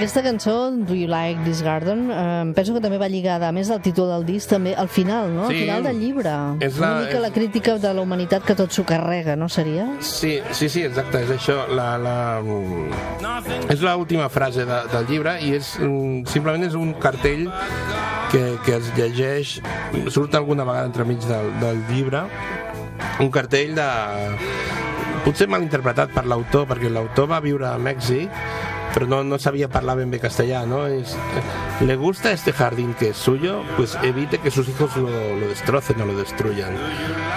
Aquesta 0.00 0.22
cançó, 0.22 0.70
Do 0.70 0.94
You 0.94 1.08
Like 1.12 1.42
This 1.44 1.60
Garden, 1.60 2.08
eh, 2.10 2.52
penso 2.56 2.72
que 2.72 2.80
també 2.80 2.96
va 2.96 3.06
lligada, 3.12 3.50
a 3.50 3.52
més 3.52 3.68
del 3.68 3.82
títol 3.84 4.08
del 4.08 4.24
disc, 4.24 4.48
també 4.48 4.72
al 4.74 4.88
final, 4.88 5.28
no? 5.34 5.42
Al 5.44 5.52
Sí. 5.52 5.58
final 5.60 5.82
del 5.84 6.00
llibre. 6.00 6.30
És 6.60 6.78
Una 6.78 6.88
la- 6.94 7.00
mica 7.02 7.16
és- 7.18 7.20
la 7.20 7.30
crítica 7.30 7.74
de 7.78 7.92
la 7.92 8.00
humanitat 8.00 8.42
que 8.42 8.54
tot 8.54 8.70
s'ho 8.70 8.82
carrega, 8.86 9.36
no 9.36 9.50
seria? 9.50 9.86
Sí, 10.00 10.40
sí, 10.52 10.70
sí, 10.70 10.84
exacte, 10.84 11.20
és 11.22 11.28
això. 11.30 11.68
La, 11.68 11.98
la, 11.98 12.40
és 13.68 13.82
l'última 13.82 14.30
frase 14.30 14.64
de, 14.64 14.78
del 14.90 15.06
llibre 15.06 15.36
i 15.42 15.52
és 15.56 15.76
mm, 15.78 16.24
simplement 16.26 16.64
és 16.64 16.74
un 16.74 16.94
cartell 16.94 17.50
que, 18.32 18.56
que 18.64 18.76
es 18.76 18.90
llegeix, 18.96 19.60
surt 20.08 20.34
alguna 20.34 20.64
vegada 20.64 20.86
entremig 20.86 21.18
del, 21.28 21.52
del 21.60 21.84
llibre, 21.90 22.22
un 23.20 23.30
cartell 23.30 23.74
de... 23.74 23.88
potser 25.26 25.46
mal 25.46 25.60
interpretat 25.62 26.08
per 26.14 26.24
l'autor, 26.24 26.66
perquè 26.66 26.88
l'autor 26.88 27.26
va 27.28 27.40
viure 27.40 27.66
a 27.68 27.76
Mèxic, 27.76 28.30
pero 28.94 29.06
no, 29.06 29.22
no 29.24 29.38
sabía 29.38 29.68
parlar 29.68 29.98
ben 29.98 30.10
bé 30.10 30.18
castellà, 30.18 30.66
¿no? 30.66 30.86
Es, 30.86 31.16
¿Le 31.80 31.96
gusta 31.96 32.32
este 32.32 32.52
jardín 32.52 32.94
que 32.94 33.10
es 33.10 33.16
suyo? 33.16 33.62
Pues 33.76 33.96
evite 34.02 34.38
que 34.38 34.50
sus 34.50 34.68
hijos 34.68 34.96
lo, 34.96 35.08
lo 35.08 35.48
destrocen 35.48 36.00
o 36.00 36.06
lo 36.06 36.16
destruyan, 36.16 36.74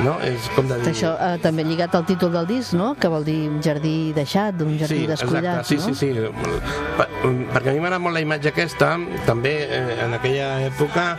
¿no? 0.04 0.18
És 0.24 0.50
com 0.56 0.68
de 0.68 0.80
dir... 0.82 0.92
Això 0.92 1.14
eh, 1.16 1.38
també 1.44 1.64
lligat 1.64 1.96
al 1.96 2.06
títol 2.10 2.34
del 2.34 2.48
disc, 2.50 2.74
no? 2.76 2.94
Que 3.00 3.12
vol 3.12 3.24
dir 3.28 3.48
un 3.52 3.62
jardí 3.64 4.12
deixat, 4.16 4.62
un 4.66 4.76
jardí 4.80 5.04
sí, 5.04 5.08
descuidat, 5.08 5.64
exacte, 5.64 5.70
sí, 5.70 5.78
no? 5.78 5.96
sí, 5.96 6.12
sí. 6.12 6.58
Per, 6.98 7.08
perquè 7.56 7.72
a 7.72 7.76
mi 7.76 7.84
m'agrada 7.84 8.02
molt 8.04 8.18
la 8.18 8.24
imatge 8.26 8.52
aquesta, 8.52 8.96
també 9.28 9.54
eh, 9.64 10.00
en 10.04 10.18
aquella 10.18 10.50
època 10.68 11.14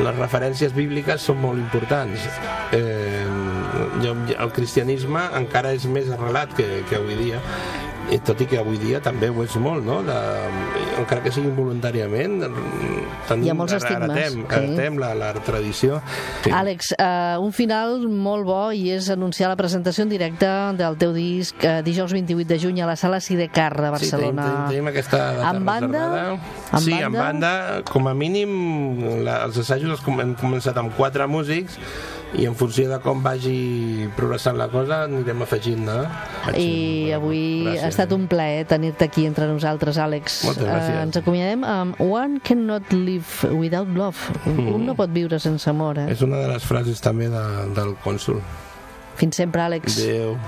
les 0.00 0.18
referències 0.18 0.74
bíbliques 0.76 1.22
són 1.22 1.40
molt 1.40 1.62
importants. 1.62 2.26
Eh, 2.76 3.24
el 4.36 4.52
cristianisme 4.56 5.22
encara 5.38 5.72
és 5.76 5.86
més 5.88 6.10
arrelat 6.12 6.52
que, 6.56 6.82
que 6.90 6.98
avui 7.00 7.16
dia 7.20 7.40
tot 8.26 8.40
i 8.42 8.46
que 8.50 8.58
avui 8.58 8.78
dia 8.80 8.98
també 9.04 9.28
ho 9.30 9.44
és 9.44 9.54
molt, 9.62 9.84
no? 9.86 10.00
De, 10.06 10.16
encara 10.98 11.22
que 11.22 11.30
sigui 11.32 11.50
involuntàriament, 11.52 12.40
tenim, 13.28 13.46
Hi 13.46 13.52
ha 13.52 13.56
molts 13.56 13.76
estigmes, 13.76 14.10
heretem, 14.10 14.40
sí. 14.40 14.46
heretem 14.56 14.98
la, 15.02 15.12
la 15.14 15.30
tradició. 15.46 16.00
Sí. 16.44 16.50
Àlex, 16.54 16.92
eh, 16.98 17.36
un 17.42 17.52
final 17.56 18.00
molt 18.10 18.46
bo 18.48 18.60
i 18.74 18.90
és 18.96 19.10
anunciar 19.14 19.50
la 19.52 19.58
presentació 19.60 20.04
en 20.06 20.12
directe 20.12 20.50
del 20.80 20.98
teu 21.00 21.14
disc 21.16 21.62
eh, 21.64 21.80
dijous 21.86 22.12
28 22.16 22.48
de 22.50 22.58
juny 22.62 22.82
a 22.82 22.88
la 22.90 22.96
sala 23.00 23.20
Sidecar 23.20 23.70
de 23.76 23.90
Sí, 24.00 24.10
tenim, 24.10 24.36
Barcelona. 24.36 24.48
tenim, 24.68 24.86
aquesta 24.90 25.18
data 25.38 25.48
Amb 25.50 25.66
banda? 25.66 25.98
reservada. 25.98 26.38
Amb 26.70 26.84
sí, 26.84 26.90
banda? 26.90 27.06
amb 27.06 27.16
banda, 27.16 27.52
com 27.90 28.08
a 28.08 28.14
mínim, 28.14 28.50
la, 29.24 29.44
els 29.46 29.58
assajos 29.62 29.90
els 29.98 30.00
com, 30.06 30.20
hem 30.20 30.34
començat 30.40 30.76
amb 30.80 30.94
quatre 30.96 31.26
músics 31.30 31.78
i 32.38 32.46
en 32.46 32.54
funció 32.54 32.86
de 32.90 32.98
com 33.02 33.22
vagi 33.24 34.08
progressant 34.16 34.58
la 34.58 34.68
cosa 34.70 35.02
anirem 35.08 35.42
afegint, 35.42 35.82
no? 35.86 35.96
I 36.54 37.10
avui 37.16 37.40
Gràcies. 37.66 37.82
ha 37.82 37.90
estat 37.90 38.12
un 38.14 38.28
plaer 38.30 38.66
tenir-te 38.70 39.08
aquí 39.08 39.26
entre 39.26 39.48
nosaltres, 39.50 39.98
Àlex. 39.98 40.42
Eh, 40.54 41.00
ens 41.02 41.18
acomiadem 41.18 41.64
amb 41.66 42.00
One 42.00 42.40
cannot 42.46 42.92
live 42.92 43.50
without 43.56 43.88
love. 43.96 44.30
Un, 44.46 44.60
un 44.76 44.86
no 44.86 44.94
pot 44.98 45.10
viure 45.10 45.40
sense 45.42 45.68
amor, 45.70 45.98
eh? 45.98 46.06
És 46.12 46.22
una 46.22 46.38
de 46.44 46.52
les 46.54 46.66
frases 46.66 47.02
també 47.02 47.28
de, 47.32 47.44
del 47.76 47.96
cònsul. 48.04 48.38
Fins 49.20 49.42
sempre, 49.42 49.66
Àlex. 49.66 49.98
Adéu. 49.98 50.38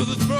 with 0.00 0.08
a 0.12 0.24
throw. 0.24 0.39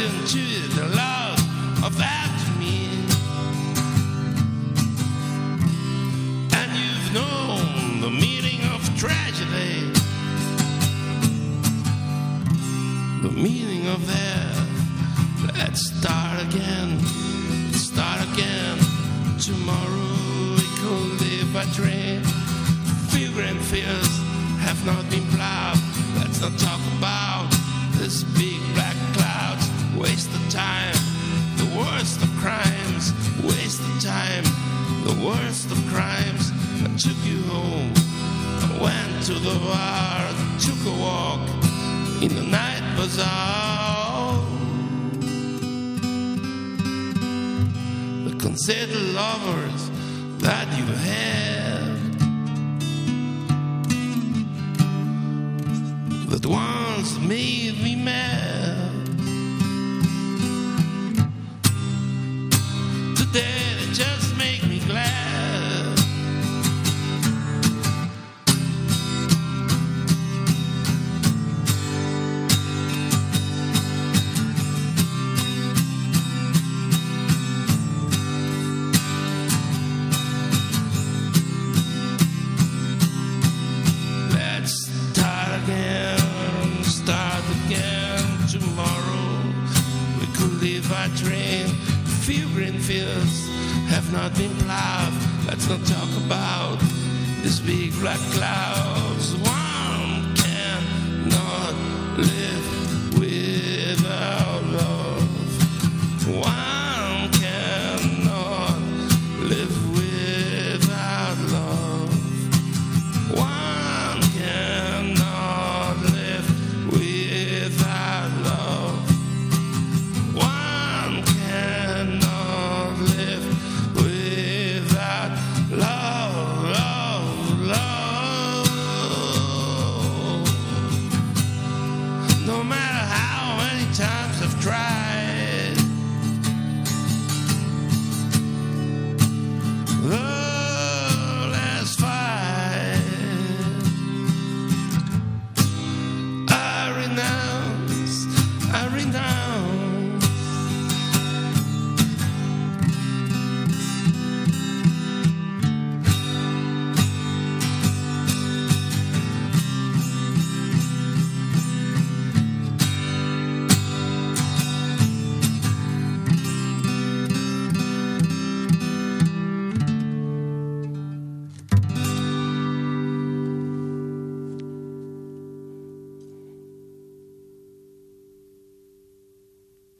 Into 0.00 0.66
the 0.76 0.86
love 0.96 1.38
of 1.84 1.98
that 1.98 2.32
me. 2.58 2.88
And 6.58 6.70
you've 6.80 7.12
known 7.12 8.00
the 8.00 8.08
meaning 8.08 8.60
of 8.72 8.80
tragedy. 8.96 9.92
The 13.20 13.30
meaning 13.30 13.88
of 13.88 14.06
that. 14.06 14.66
Let's 15.58 15.92
start 15.92 16.40
again. 16.48 16.98
Start 17.72 18.22
again. 18.32 18.78
Tomorrow 19.38 20.12
we 20.56 20.66
could 20.80 21.20
live 21.20 21.52
by 21.52 21.64
train. 21.76 22.22
Figure 23.12 23.42
and 23.42 23.60
fears 23.60 24.12
have 24.64 24.80
not 24.86 25.04
been 25.10 25.19
Considered 48.70 49.14
lovers 49.14 49.90
that 50.42 50.68
you 50.78 50.84
had. 50.84 51.59